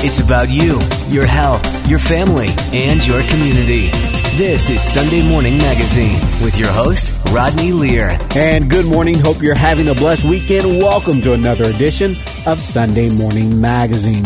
It's 0.00 0.20
about 0.20 0.48
you, 0.48 0.78
your 1.08 1.26
health, 1.26 1.60
your 1.88 1.98
family, 1.98 2.46
and 2.72 3.04
your 3.04 3.20
community. 3.24 3.90
This 4.36 4.70
is 4.70 4.80
Sunday 4.80 5.28
Morning 5.28 5.58
Magazine 5.58 6.20
with 6.40 6.56
your 6.56 6.70
host, 6.70 7.12
Rodney 7.32 7.72
Lear. 7.72 8.16
And 8.36 8.70
good 8.70 8.86
morning. 8.86 9.18
Hope 9.18 9.42
you're 9.42 9.58
having 9.58 9.88
a 9.88 9.94
blessed 9.94 10.22
weekend. 10.22 10.80
Welcome 10.80 11.20
to 11.22 11.32
another 11.32 11.64
edition 11.64 12.16
of 12.46 12.60
Sunday 12.60 13.10
Morning 13.10 13.60
Magazine. 13.60 14.24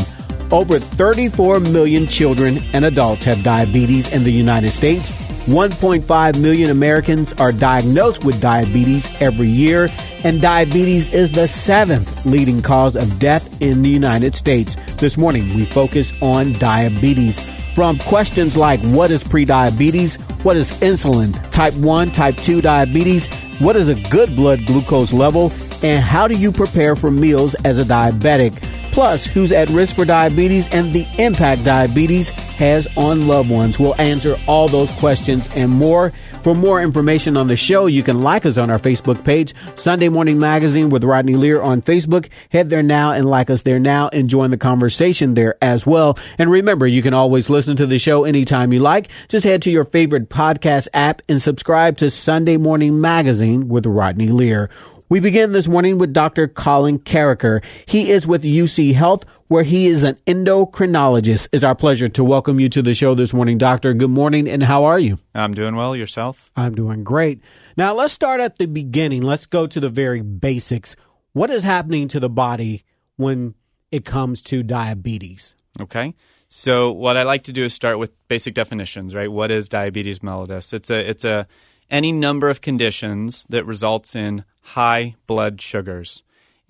Over 0.51 0.79
34 0.79 1.61
million 1.61 2.07
children 2.07 2.59
and 2.75 2.85
adults 2.85 3.25
have 3.25 3.43
diabetes 3.43 4.13
in 4.13 4.25
the 4.25 4.31
United 4.31 4.73
States. 4.73 5.11
1.5 5.47 6.41
million 6.41 6.71
Americans 6.71 7.33
are 7.33 7.51
diagnosed 7.51 8.25
with 8.25 8.41
diabetes 8.41 9.09
every 9.21 9.49
year, 9.49 9.89
and 10.23 10.41
diabetes 10.41 11.09
is 11.09 11.33
the 11.33 11.49
seventh 11.49 12.25
leading 12.25 12.63
cause 12.63 12.95
of 12.95 13.19
death 13.19 13.61
in 13.61 13.83
the 13.83 13.89
United 13.89 14.37
States. 14.37 14.77
This 14.99 15.17
morning, 15.17 15.53
we 15.57 15.65
focus 15.65 16.13
on 16.23 16.53
diabetes. 16.55 17.41
From 17.75 17.99
questions 17.99 18.57
like 18.57 18.79
what 18.83 19.11
is 19.11 19.25
prediabetes, 19.25 20.15
what 20.45 20.57
is 20.57 20.71
insulin, 20.75 21.33
type 21.51 21.75
1, 21.75 22.13
type 22.13 22.37
2 22.37 22.61
diabetes, 22.61 23.27
what 23.59 23.75
is 23.75 23.89
a 23.89 23.97
good 24.11 24.37
blood 24.37 24.65
glucose 24.65 25.13
level, 25.13 25.53
and 25.83 26.05
how 26.05 26.29
do 26.29 26.37
you 26.37 26.53
prepare 26.53 26.95
for 26.95 27.11
meals 27.11 27.57
as 27.65 27.81
a 27.81 27.85
diabetic? 27.85 28.63
Plus, 28.93 29.25
who's 29.25 29.51
at 29.51 29.71
risk 29.71 29.97
for 29.97 30.05
diabetes 30.05 30.69
and 30.69 30.93
the 30.93 31.05
impact 31.19 31.65
diabetes 31.65 32.31
has 32.53 32.87
on 32.97 33.27
loved 33.27 33.51
ones. 33.51 33.79
We'll 33.79 34.01
answer 34.01 34.39
all 34.47 34.69
those 34.69 34.91
questions 34.93 35.49
and 35.55 35.71
more. 35.71 36.13
For 36.43 36.57
more 36.57 36.83
information 36.83 37.37
on 37.37 37.47
the 37.47 37.57
show, 37.57 37.87
you 37.87 38.03
can 38.03 38.23
like 38.23 38.45
us 38.45 38.59
on 38.59 38.69
our 38.69 38.79
Facebook 38.79 39.25
page, 39.25 39.55
Sunday 39.77 40.09
Morning 40.09 40.41
Magazine 40.41 40.91
with 40.91 41.05
Rodney 41.05 41.35
Lear 41.35 41.63
on 41.63 41.83
Facebook. 41.83 42.29
Head 42.51 42.69
there 42.69 42.83
now 42.83 43.13
and 43.13 43.31
like 43.31 43.49
us 43.49 43.63
there 43.63 43.79
now 43.79 44.09
and 44.09 44.29
join 44.29 44.51
the 44.51 44.57
conversation 44.57 45.35
there 45.35 45.57
as 45.63 45.87
well. 45.87 46.19
And 46.39 46.51
remember, 46.51 46.87
you 46.87 47.01
can 47.01 47.15
always 47.15 47.49
listen 47.49 47.77
to 47.77 47.87
the 47.87 48.01
show 48.01 48.25
anytime 48.25 48.73
you 48.73 48.81
like. 48.81 49.09
Just 49.29 49.45
head 49.45 49.63
to 49.63 49.71
your 49.71 49.85
favorite 49.85 50.29
podcast 50.31 50.89
app 50.93 51.23
and 51.29 51.41
subscribe 51.41 51.99
to 51.99 52.11
Sunday 52.11 52.57
Morning 52.57 53.01
Magazine 53.01 53.69
with 53.69 53.87
Rodney 53.87 54.29
Lear. 54.29 54.69
We 55.09 55.21
begin 55.21 55.53
this 55.53 55.69
morning 55.69 55.99
with 55.99 56.15
Dr. 56.15 56.49
Colin 56.49 56.99
Carriker. 56.99 57.63
He 57.87 58.11
is 58.11 58.27
with 58.27 58.45
UC 58.45 58.95
Health, 58.95 59.27
where 59.53 59.65
he 59.65 59.87
is 59.87 60.03
an 60.03 60.15
endocrinologist. 60.27 61.47
It's 61.53 61.63
our 61.63 61.75
pleasure 61.75 62.09
to 62.09 62.25
welcome 62.25 62.59
you 62.59 62.71
to 62.71 62.81
the 62.81 62.95
show 62.95 63.15
this 63.15 63.35
morning, 63.35 63.59
Doctor. 63.59 63.93
Good 63.93 64.09
morning, 64.09 64.49
and 64.49 64.63
how 64.63 64.85
are 64.85 64.99
you? 64.99 65.19
I'm 65.35 65.53
doing 65.53 65.77
well. 65.77 65.95
Yourself? 65.95 66.51
I'm 66.57 66.75
doing 66.75 67.05
great. 67.05 67.43
Now, 67.77 67.93
let's 67.93 68.15
start 68.15 68.41
at 68.41 68.57
the 68.57 68.65
beginning. 68.65 69.21
Let's 69.21 69.45
go 69.45 69.67
to 69.67 69.79
the 69.79 69.91
very 69.91 70.23
basics. 70.23 70.97
What 71.35 71.51
is 71.51 71.65
happening 71.65 72.09
to 72.09 72.19
the 72.19 72.31
body 72.31 72.85
when 73.17 73.55
it 73.91 74.07
comes 74.07 74.41
to 74.45 74.63
diabetes? 74.63 75.55
Okay. 75.79 76.15
So, 76.49 76.91
what 76.91 77.19
I 77.19 77.23
like 77.25 77.45
to 77.45 77.53
do 77.53 77.65
is 77.65 77.75
start 77.75 77.99
with 77.99 78.27
basic 78.29 78.55
definitions, 78.55 79.15
right? 79.15 79.31
What 79.31 79.51
is 79.51 79.69
diabetes 79.69 80.21
mellitus? 80.21 80.73
It's 80.73 80.89
a 80.89 81.07
it's 81.07 81.27
a 81.27 81.47
any 81.91 82.11
number 82.11 82.49
of 82.49 82.63
conditions 82.63 83.47
that 83.51 83.67
results 83.67 84.17
in 84.17 84.47
high 84.63 85.17
blood 85.27 85.61
sugars. 85.61 86.23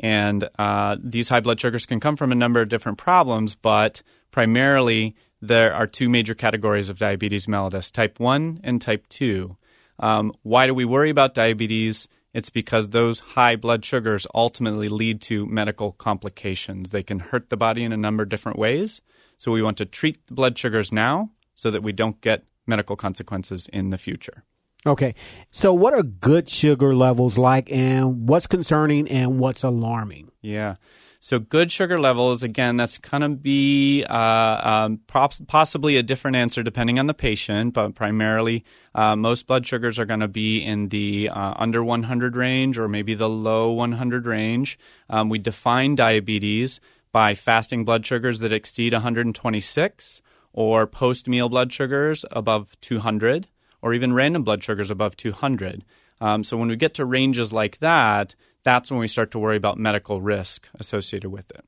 And 0.03 0.48
uh, 0.58 0.97
these 1.00 1.28
high 1.28 1.41
blood 1.41 1.61
sugars 1.61 1.86
can 1.86 2.00
come 2.00 2.17
from 2.17 2.33
a 2.33 2.36
number 2.36 2.61
of 2.61 2.69
different 2.69 2.98
problems, 2.98 3.55
but 3.55 4.03
primarily 4.33 5.14
there 5.41 5.72
are 5.72 5.86
two 5.86 6.09
major 6.09 6.34
categories 6.34 6.89
of 6.89 6.98
diabetes 6.98 7.47
mellitus 7.47 7.91
type 7.91 8.19
1 8.19 8.61
and 8.64 8.83
type 8.83 9.09
2. 9.09 9.56
Um, 10.00 10.33
why 10.42 10.67
do 10.67 10.75
we 10.75 10.84
worry 10.84 11.11
about 11.11 11.34
diabetes? 11.34 12.09
It's 12.34 12.50
because 12.50 12.89
those 12.89 13.20
high 13.20 13.56
blood 13.56 13.84
sugars 13.84 14.27
ultimately 14.34 14.89
lead 14.89 15.20
to 15.22 15.47
medical 15.47 15.92
complications. 15.92 16.91
They 16.91 17.03
can 17.03 17.20
hurt 17.20 17.50
the 17.50 17.56
body 17.56 17.84
in 17.84 17.92
a 17.92 17.97
number 17.97 18.22
of 18.22 18.28
different 18.28 18.59
ways. 18.59 19.03
So 19.39 19.53
we 19.53 19.62
want 19.62 19.78
to 19.78 19.84
treat 19.84 20.27
the 20.27 20.34
blood 20.34 20.59
sugars 20.59 20.92
now 20.92 21.31
so 21.55 21.70
that 21.70 21.83
we 21.83 21.92
don't 21.92 22.20
get 22.20 22.44
medical 22.66 22.97
consequences 22.97 23.69
in 23.72 23.91
the 23.91 23.98
future. 23.98 24.44
Okay. 24.84 25.14
So, 25.50 25.72
what 25.72 25.94
are 25.94 26.03
good 26.03 26.48
sugar 26.48 26.94
levels 26.94 27.38
like, 27.38 27.70
and 27.70 28.28
what's 28.28 28.47
concerning 28.47 29.09
and 29.09 29.38
what's 29.38 29.62
alarming? 29.62 30.32
Yeah. 30.41 30.75
So, 31.20 31.38
good 31.38 31.70
sugar 31.70 32.00
levels, 32.00 32.43
again, 32.43 32.78
that's 32.78 32.98
going 32.98 33.20
to 33.20 33.28
be 33.28 34.04
uh, 34.10 34.88
um, 34.88 35.00
possibly 35.06 35.97
a 35.97 36.03
different 36.03 36.37
answer 36.37 36.65
depending 36.65 36.98
on 36.98 37.06
the 37.06 37.15
patient, 37.15 37.75
but 37.75 37.94
primarily 37.94 38.65
uh, 38.93 39.15
most 39.15 39.47
blood 39.47 39.65
sugars 39.65 40.00
are 40.00 40.04
going 40.04 40.19
to 40.19 40.26
be 40.26 40.59
in 40.59 40.88
the 40.88 41.31
uh, 41.32 41.54
under 41.56 41.84
100 41.84 42.34
range 42.34 42.76
or 42.76 42.88
maybe 42.88 43.14
the 43.14 43.28
low 43.28 43.70
100 43.70 44.26
range. 44.26 44.76
Um, 45.09 45.28
we 45.28 45.38
define 45.38 45.94
diabetes 45.94 46.81
by 47.12 47.34
fasting 47.37 47.84
blood 47.84 48.04
sugars 48.04 48.41
that 48.41 48.53
exceed 48.53 48.93
126 48.93 50.22
or 50.53 50.88
post 50.88 51.28
meal 51.28 51.49
blood 51.49 51.72
sugars 51.72 52.25
above 52.32 52.75
200 52.81 53.47
or 53.82 53.93
even 53.93 54.12
random 54.12 54.44
blood 54.44 54.62
sugars 54.65 54.91
above 54.91 55.16
200. 55.16 55.84
Um, 56.20 56.44
so 56.44 56.56
when 56.56 56.69
we 56.69 56.76
get 56.76 56.94
to 56.94 57.04
ranges 57.04 57.53
like 57.53 57.78
that, 57.78 58.34
that's 58.62 58.91
when 58.91 59.00
we 59.00 59.09
start 59.09 59.31
to 59.32 59.38
worry 59.38 59.56
about 59.56 59.76
medical 59.76 60.20
risk 60.20 60.69
associated 60.76 61.31
with 61.31 61.50
it. 61.50 61.65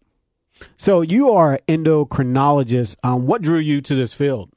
So 0.77 1.03
you 1.03 1.33
are 1.33 1.59
an 1.69 1.85
endocrinologist. 1.85 2.97
Um, 3.03 3.27
what 3.27 3.43
drew 3.43 3.59
you 3.59 3.81
to 3.83 3.95
this 3.95 4.15
field? 4.15 4.51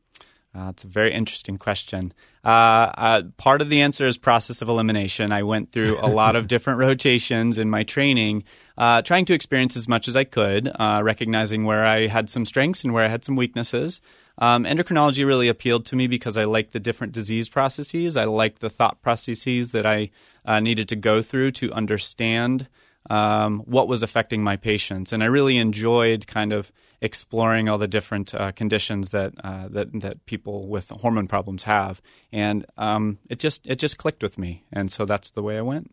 Uh, 0.55 0.69
it's 0.69 0.83
a 0.83 0.87
very 0.87 1.13
interesting 1.13 1.57
question. 1.57 2.13
Uh, 2.43 2.91
uh, 2.97 3.21
part 3.37 3.61
of 3.61 3.69
the 3.69 3.81
answer 3.81 4.07
is 4.07 4.17
process 4.17 4.61
of 4.61 4.69
elimination. 4.69 5.31
I 5.31 5.43
went 5.43 5.71
through 5.71 5.99
a 5.99 6.07
lot 6.07 6.35
of 6.35 6.47
different 6.53 6.79
rotations 6.79 7.57
in 7.57 7.69
my 7.69 7.83
training, 7.83 8.43
uh, 8.77 9.01
trying 9.01 9.25
to 9.25 9.33
experience 9.33 9.77
as 9.77 9.87
much 9.87 10.07
as 10.07 10.15
I 10.15 10.23
could, 10.23 10.71
uh, 10.79 11.01
recognizing 11.03 11.65
where 11.65 11.85
I 11.85 12.07
had 12.07 12.29
some 12.29 12.45
strengths 12.45 12.83
and 12.83 12.93
where 12.93 13.03
I 13.03 13.07
had 13.07 13.23
some 13.23 13.35
weaknesses. 13.35 14.01
Um, 14.39 14.65
endocrinology 14.65 15.25
really 15.25 15.47
appealed 15.47 15.85
to 15.85 15.95
me 15.95 16.07
because 16.07 16.37
I 16.37 16.43
like 16.43 16.71
the 16.71 16.79
different 16.79 17.13
disease 17.13 17.49
processes. 17.49 18.15
I 18.15 18.25
like 18.25 18.59
the 18.59 18.69
thought 18.69 19.01
processes 19.01 19.71
that 19.71 19.85
I 19.85 20.11
uh, 20.45 20.59
needed 20.59 20.87
to 20.89 20.95
go 20.95 21.21
through 21.21 21.51
to 21.53 21.71
understand 21.73 22.67
um, 23.09 23.59
what 23.59 23.87
was 23.87 24.03
affecting 24.03 24.43
my 24.43 24.57
patients, 24.57 25.13
and 25.13 25.23
I 25.23 25.27
really 25.27 25.57
enjoyed 25.57 26.27
kind 26.27 26.51
of 26.51 26.71
exploring 26.99 27.69
all 27.69 27.77
the 27.77 27.87
different 27.87 28.33
uh, 28.33 28.51
conditions 28.51 29.09
that, 29.09 29.33
uh, 29.43 29.67
that 29.69 30.01
that 30.01 30.25
people 30.25 30.67
with 30.67 30.89
hormone 30.89 31.27
problems 31.27 31.63
have, 31.63 32.01
and 32.31 32.65
um, 32.77 33.19
it 33.29 33.39
just 33.39 33.65
it 33.65 33.79
just 33.79 33.97
clicked 33.97 34.21
with 34.21 34.37
me, 34.37 34.65
and 34.73 34.91
so 34.91 35.05
that's 35.05 35.31
the 35.31 35.41
way 35.41 35.57
I 35.57 35.61
went. 35.61 35.91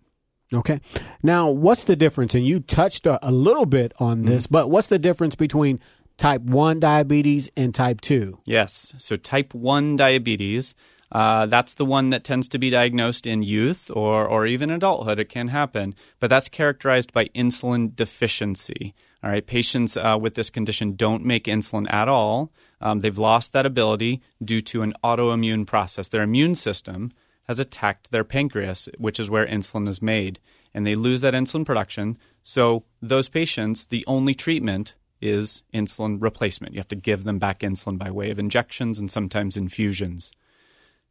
Okay. 0.53 0.81
Now, 1.23 1.49
what's 1.51 1.85
the 1.85 1.97
difference? 1.97 2.35
And 2.35 2.47
you 2.47 2.61
touched 2.61 3.07
a, 3.07 3.19
a 3.27 3.33
little 3.33 3.67
bit 3.67 3.93
on 3.99 4.25
this, 4.25 4.45
mm-hmm. 4.47 4.53
but 4.53 4.71
what's 4.71 4.89
the 4.89 4.99
difference 4.99 5.35
between 5.35 5.81
type 6.17 6.43
1 6.43 6.81
diabetes 6.81 7.51
and 7.57 7.75
type 7.75 8.01
2? 8.01 8.39
Yes. 8.47 8.95
So, 8.99 9.17
type 9.17 9.55
1 9.55 9.97
diabetes, 9.97 10.75
uh, 11.13 11.47
that's 11.47 11.75
the 11.75 11.85
one 11.85 12.11
that 12.11 12.25
tends 12.25 12.49
to 12.49 12.59
be 12.59 12.71
diagnosed 12.71 13.27
in 13.27 13.43
youth 13.43 13.91
or, 13.95 14.27
or 14.27 14.47
even 14.47 14.71
adulthood. 14.71 15.19
It 15.19 15.29
can 15.29 15.49
happen, 15.49 15.95
but 16.19 16.29
that's 16.29 16.49
characterized 16.49 17.13
by 17.13 17.27
insulin 17.27 17.95
deficiency. 17.95 18.95
All 19.23 19.31
right, 19.31 19.47
patients 19.47 19.97
uh, 19.97 20.19
with 20.21 20.35
this 20.35 20.51
condition 20.51 20.97
don't 20.97 21.25
make 21.25 21.45
insulin 21.45 21.91
at 21.91 22.09
all. 22.09 22.53
Um, 22.81 23.01
they've 23.01 23.17
lost 23.17 23.53
that 23.53 23.65
ability 23.65 24.21
due 24.45 24.61
to 24.63 24.83
an 24.83 24.93
autoimmune 25.03 25.67
process. 25.67 26.09
Their 26.09 26.23
immune 26.23 26.57
system 26.57 27.13
has 27.45 27.59
attacked 27.59 28.11
their 28.11 28.25
pancreas, 28.25 28.89
which 28.99 29.21
is 29.21 29.31
where 29.31 29.47
insulin 29.47 29.89
is 29.89 30.03
made, 30.03 30.41
and 30.75 30.87
they 30.87 30.95
lose 30.95 31.21
that 31.21 31.33
insulin 31.33 31.65
production. 31.65 32.19
So, 32.43 32.85
those 33.01 33.29
patients, 33.29 33.87
the 33.87 34.05
only 34.07 34.35
treatment 34.35 34.95
is 35.25 35.63
insulin 35.73 36.21
replacement. 36.21 36.75
You 36.75 36.81
have 36.81 36.89
to 36.89 36.97
give 36.97 37.25
them 37.25 37.39
back 37.39 37.61
insulin 37.61 37.99
by 37.99 38.11
way 38.11 38.31
of 38.31 38.39
injections 38.39 38.99
and 38.99 39.11
sometimes 39.11 39.57
infusions. 39.57 40.31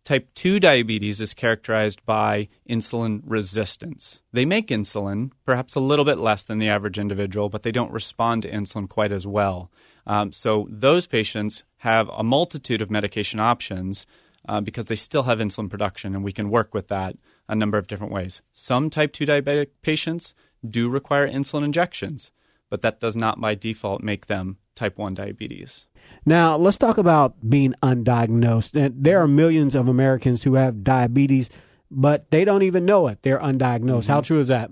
Type 0.04 0.28
2 0.36 0.60
diabetes 0.60 1.22
is 1.22 1.34
characterized 1.34 2.06
by 2.06 2.50
insulin 2.70 3.22
resistance. 3.26 4.22
They 4.34 4.44
make 4.44 4.68
insulin, 4.68 5.32
perhaps 5.46 5.76
a 5.76 5.80
little 5.80 6.04
bit 6.04 6.18
less 6.18 6.44
than 6.44 6.60
the 6.60 6.68
average 6.68 7.00
individual, 7.00 7.48
but 7.48 7.64
they 7.64 7.72
don't 7.72 7.92
respond 7.92 8.42
to 8.42 8.52
insulin 8.52 8.90
quite 8.90 9.14
as 9.14 9.26
well. 9.26 9.72
Um, 10.06 10.34
so 10.34 10.68
those 10.70 11.08
patients 11.08 11.64
have 11.78 12.10
a 12.10 12.24
multitude 12.24 12.82
of 12.82 12.92
medication 12.92 13.40
options 13.40 14.06
uh, 14.46 14.60
because 14.60 14.88
they 14.88 14.96
still 14.96 15.24
have 15.24 15.40
insulin 15.40 15.70
production, 15.70 16.14
and 16.14 16.24
we 16.24 16.34
can 16.34 16.50
work 16.50 16.74
with 16.74 16.90
that 16.90 17.16
a 17.48 17.56
number 17.56 17.78
of 17.78 17.88
different 17.88 18.12
ways. 18.12 18.42
Some 18.52 18.90
type 18.90 19.14
2 19.14 19.26
diabetic 19.26 19.68
patients 19.82 20.34
do 20.70 20.90
require 20.90 21.28
insulin 21.28 21.64
injections 21.64 22.32
but 22.74 22.82
that 22.82 23.00
does 23.00 23.16
not 23.16 23.40
by 23.40 23.54
default 23.54 24.02
make 24.02 24.26
them 24.26 24.58
type 24.74 24.98
1 24.98 25.14
diabetes. 25.14 25.86
Now, 26.26 26.58
let's 26.58 26.76
talk 26.76 26.98
about 26.98 27.36
being 27.48 27.76
undiagnosed. 27.84 28.72
There 28.96 29.22
are 29.22 29.28
millions 29.28 29.76
of 29.76 29.88
Americans 29.88 30.42
who 30.42 30.56
have 30.56 30.84
diabetes, 30.84 31.52
but 31.92 32.32
they 32.32 32.44
don't 32.44 32.64
even 32.64 32.84
know 32.84 33.10
it. 33.10 33.22
They're 33.22 33.38
undiagnosed. 33.38 34.06
Mm-hmm. 34.06 34.12
How 34.12 34.22
true 34.22 34.40
is 34.40 34.48
that? 34.48 34.72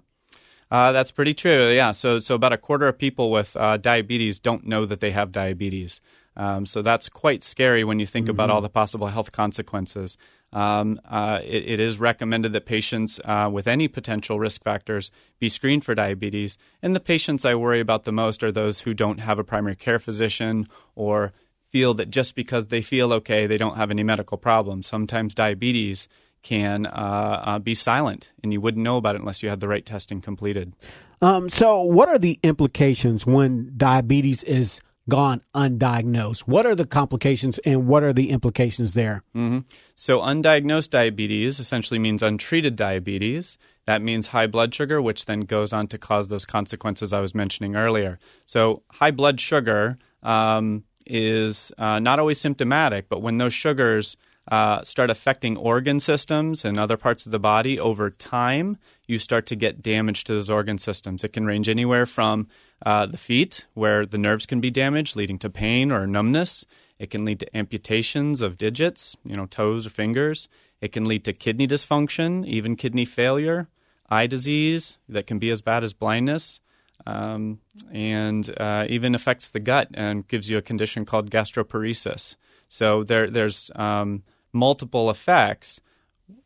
Uh, 0.72 0.92
that's 0.94 1.12
pretty 1.12 1.36
true. 1.36 1.70
Yeah. 1.70 1.92
So, 1.92 2.18
so 2.18 2.34
about 2.34 2.54
a 2.54 2.58
quarter 2.58 2.88
of 2.88 2.98
people 2.98 3.30
with 3.30 3.56
uh, 3.56 3.78
diabetes 3.78 4.40
don't 4.40 4.66
know 4.66 4.88
that 4.88 5.00
they 5.00 5.12
have 5.12 5.32
diabetes. 5.32 6.02
Um, 6.36 6.66
so 6.66 6.82
that's 6.82 7.08
quite 7.08 7.44
scary 7.44 7.84
when 7.84 8.00
you 8.00 8.08
think 8.08 8.26
mm-hmm. 8.26 8.32
about 8.32 8.50
all 8.50 8.62
the 8.62 8.70
possible 8.70 9.10
health 9.10 9.32
consequences. 9.32 10.18
Um, 10.54 11.00
uh, 11.10 11.40
it, 11.44 11.64
it 11.66 11.80
is 11.80 12.00
recommended 12.00 12.54
that 12.54 12.66
patients 12.66 13.20
uh, 13.26 13.50
with 13.52 13.68
any 13.68 13.88
potential 13.88 14.40
risk 14.40 14.64
factors 14.64 15.12
be 15.40 15.50
screened 15.50 15.86
for 15.86 15.96
diabetes. 15.96 16.58
And 16.82 16.96
the 16.96 17.00
patients 17.00 17.46
I 17.46 17.56
worry 17.56 17.80
about 17.80 18.04
the 18.04 18.12
most 18.12 18.44
are 18.44 18.52
those 18.52 18.82
who 18.82 18.94
don't 18.94 19.20
have 19.20 19.40
a 19.40 19.44
primary 19.44 19.76
care 19.76 20.00
physician 20.00 20.68
or 20.96 21.32
feel 21.70 21.94
that 21.94 22.10
just 22.10 22.36
because 22.36 22.68
they 22.68 22.82
feel 22.82 23.14
okay, 23.14 23.48
they 23.48 23.58
don't 23.58 23.78
have 23.78 23.92
any 23.92 24.04
medical 24.04 24.38
problems. 24.38 24.88
Sometimes 24.88 25.34
diabetes 25.34 26.08
can 26.44 26.86
uh, 26.86 27.44
uh, 27.46 27.60
be 27.60 27.74
silent, 27.74 28.32
and 28.44 28.52
you 28.52 28.60
wouldn't 28.60 28.84
know 28.84 28.98
about 28.98 29.16
it 29.16 29.22
unless 29.22 29.42
you 29.44 29.50
had 29.50 29.60
the 29.60 29.68
right 29.68 29.86
testing 29.86 30.22
completed. 30.22 30.76
Um, 31.22 31.50
so, 31.50 31.82
what 31.84 32.10
are 32.10 32.18
the 32.18 32.40
implications 32.42 33.26
when 33.26 33.74
diabetes 33.78 34.44
is 34.44 34.82
gone 35.10 35.42
undiagnosed? 35.56 36.42
What 36.42 36.66
are 36.66 36.76
the 36.76 36.86
complications 36.86 37.60
and 37.60 37.88
what 37.88 38.04
are 38.04 38.14
the 38.14 38.30
implications 38.30 38.94
there? 38.94 39.24
Mm-hmm. 39.36 39.60
So, 39.96 40.20
undiagnosed 40.20 40.90
diabetes 40.90 41.60
essentially 41.60 42.00
means 42.00 42.24
untreated 42.24 42.76
diabetes. 42.76 43.58
That 43.86 44.02
means 44.02 44.28
high 44.28 44.48
blood 44.48 44.74
sugar, 44.74 45.02
which 45.02 45.26
then 45.26 45.42
goes 45.42 45.74
on 45.74 45.88
to 45.88 45.98
cause 45.98 46.30
those 46.30 46.46
consequences 46.46 47.14
I 47.14 47.20
was 47.20 47.34
mentioning 47.34 47.76
earlier. 47.76 48.20
So, 48.46 48.84
high 48.92 49.12
blood 49.12 49.40
sugar 49.40 49.98
um, 50.24 50.84
is 51.06 51.72
uh, 51.78 52.00
not 52.00 52.20
always 52.20 52.40
symptomatic, 52.40 53.10
but 53.10 53.22
when 53.22 53.38
those 53.38 53.54
sugars 53.54 54.18
uh, 54.48 54.84
start 54.84 55.10
affecting 55.10 55.56
organ 55.56 56.00
systems 56.00 56.66
and 56.66 56.78
other 56.78 56.98
parts 56.98 57.26
of 57.26 57.32
the 57.32 57.40
body 57.40 57.80
over 57.80 58.10
time, 58.10 58.78
you 59.06 59.20
start 59.20 59.46
to 59.48 59.56
get 59.56 59.82
damage 59.82 60.24
to 60.24 60.34
those 60.34 60.50
organ 60.50 60.78
systems. 60.78 61.24
It 61.24 61.34
can 61.34 61.46
range 61.46 61.70
anywhere 61.70 62.06
from 62.06 62.48
uh, 62.86 63.06
the 63.06 63.18
feet, 63.18 63.68
where 63.74 64.06
the 64.06 64.18
nerves 64.18 64.46
can 64.46 64.60
be 64.60 64.72
damaged, 64.72 65.16
leading 65.16 65.38
to 65.40 65.50
pain 65.50 65.92
or 65.92 66.08
numbness. 66.08 66.66
It 66.98 67.10
can 67.10 67.26
lead 67.26 67.40
to 67.42 67.58
amputations 67.58 68.42
of 68.42 68.58
digits, 68.58 69.16
you 69.24 69.36
know, 69.36 69.46
toes 69.46 69.86
or 69.86 69.92
fingers. 69.92 70.48
It 70.82 70.92
can 70.92 71.06
lead 71.06 71.24
to 71.26 71.34
kidney 71.34 71.68
dysfunction, 71.68 72.46
even 72.46 72.76
kidney 72.76 73.06
failure, 73.06 73.68
eye 74.10 74.28
disease 74.28 74.98
that 75.08 75.28
can 75.28 75.38
be 75.38 75.52
as 75.52 75.62
bad 75.62 75.84
as 75.84 75.94
blindness, 75.94 76.60
um, 77.06 77.60
and 77.92 78.54
uh, 78.60 78.86
even 78.90 79.14
affects 79.14 79.52
the 79.52 79.60
gut 79.60 79.90
and 79.94 80.28
gives 80.28 80.50
you 80.50 80.58
a 80.58 80.62
condition 80.62 81.06
called 81.06 81.30
gastroparesis. 81.30 82.36
So 82.72 83.04
there, 83.04 83.30
there's 83.30 83.70
um, 83.76 84.24
multiple 84.54 85.10
effects, 85.10 85.82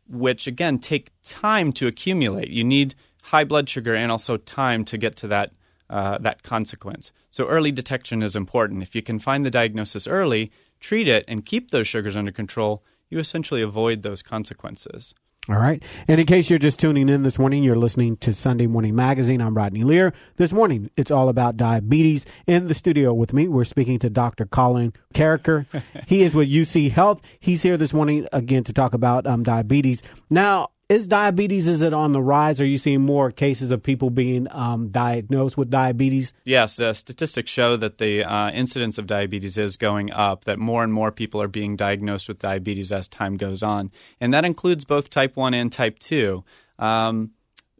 which 0.08 0.48
again 0.48 0.80
take 0.80 1.12
time 1.24 1.72
to 1.74 1.86
accumulate. 1.86 2.50
You 2.50 2.64
need 2.64 2.96
high 3.26 3.44
blood 3.44 3.70
sugar 3.70 3.94
and 3.94 4.12
also 4.12 4.36
time 4.38 4.84
to 4.86 4.98
get 4.98 5.16
to 5.18 5.28
that 5.28 5.52
uh, 5.88 6.18
that 6.18 6.42
consequence. 6.42 7.12
So 7.30 7.46
early 7.46 7.72
detection 7.72 8.24
is 8.24 8.36
important. 8.36 8.82
If 8.82 8.96
you 8.96 9.04
can 9.04 9.20
find 9.20 9.46
the 9.46 9.52
diagnosis 9.52 10.08
early, 10.08 10.52
treat 10.80 11.08
it, 11.08 11.26
and 11.28 11.46
keep 11.46 11.70
those 11.70 11.88
sugars 11.88 12.16
under 12.16 12.32
control, 12.32 12.84
you 13.08 13.20
essentially 13.20 13.62
avoid 13.62 14.02
those 14.02 14.24
consequences. 14.24 15.14
All 15.48 15.58
right. 15.58 15.84
And 16.08 16.20
in 16.20 16.26
case 16.26 16.50
you're 16.50 16.58
just 16.58 16.80
tuning 16.80 17.08
in 17.08 17.22
this 17.22 17.38
morning, 17.38 17.64
you're 17.64 17.76
listening 17.76 18.18
to 18.18 18.34
Sunday 18.34 18.66
Morning 18.66 18.96
Magazine. 18.96 19.42
I'm 19.42 19.56
Rodney 19.56 19.84
Lear. 19.84 20.12
This 20.38 20.52
morning, 20.52 20.90
it's 20.98 21.12
all 21.12 21.30
about 21.30 21.56
diabetes. 21.56 22.26
In 22.48 22.68
the 22.68 22.74
studio 22.74 23.14
with 23.14 23.32
me, 23.32 23.48
we're 23.48 23.64
speaking 23.64 24.00
to 24.00 24.10
Dr. 24.10 24.48
Colin 24.48 24.94
Carriker. 25.14 25.68
he 26.08 26.24
is 26.24 26.34
with 26.34 26.50
UC 26.50 26.90
Health. 26.92 27.22
He's 27.40 27.62
here 27.62 27.78
this 27.78 27.94
morning 27.94 28.28
again 28.34 28.64
to 28.64 28.74
talk 28.74 28.96
about 28.96 29.28
um, 29.28 29.44
diabetes. 29.44 30.02
Now, 30.32 30.70
is 30.88 31.08
diabetes 31.08 31.68
is 31.68 31.82
it 31.82 31.94
on 31.94 32.12
the 32.12 32.22
rise? 32.22 32.62
Are 32.62 32.66
you 32.66 32.78
seeing 32.78 33.02
more 33.02 33.32
cases 33.32 33.72
of 33.72 33.82
people 33.82 34.10
being 34.10 34.48
um, 34.52 34.90
diagnosed 34.90 35.58
with 35.58 35.70
diabetes? 35.70 36.34
Yes, 36.46 36.80
uh, 36.80 36.94
statistics 36.94 37.52
show 37.52 37.76
that 37.78 37.98
the 37.98 38.24
uh, 38.24 38.52
incidence 38.52 38.98
of 38.98 39.08
diabetes 39.08 39.58
is 39.58 39.78
going 39.78 40.12
up. 40.12 40.46
That 40.46 40.60
more 40.60 40.84
and 40.84 40.94
more 40.94 41.12
people 41.12 41.42
are 41.42 41.48
being 41.48 41.76
diagnosed 41.76 42.28
with 42.28 42.40
diabetes 42.40 42.92
as 42.92 43.08
time 43.08 43.36
goes 43.36 43.64
on, 43.64 43.92
and 44.22 44.34
that 44.34 44.46
includes 44.46 44.86
both 44.86 45.10
type 45.10 45.36
one 45.36 45.54
and 45.54 45.72
type 45.72 45.98
two. 45.98 46.44
Um, 46.78 47.32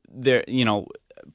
there, 0.10 0.44
you 0.48 0.66
know, 0.66 0.88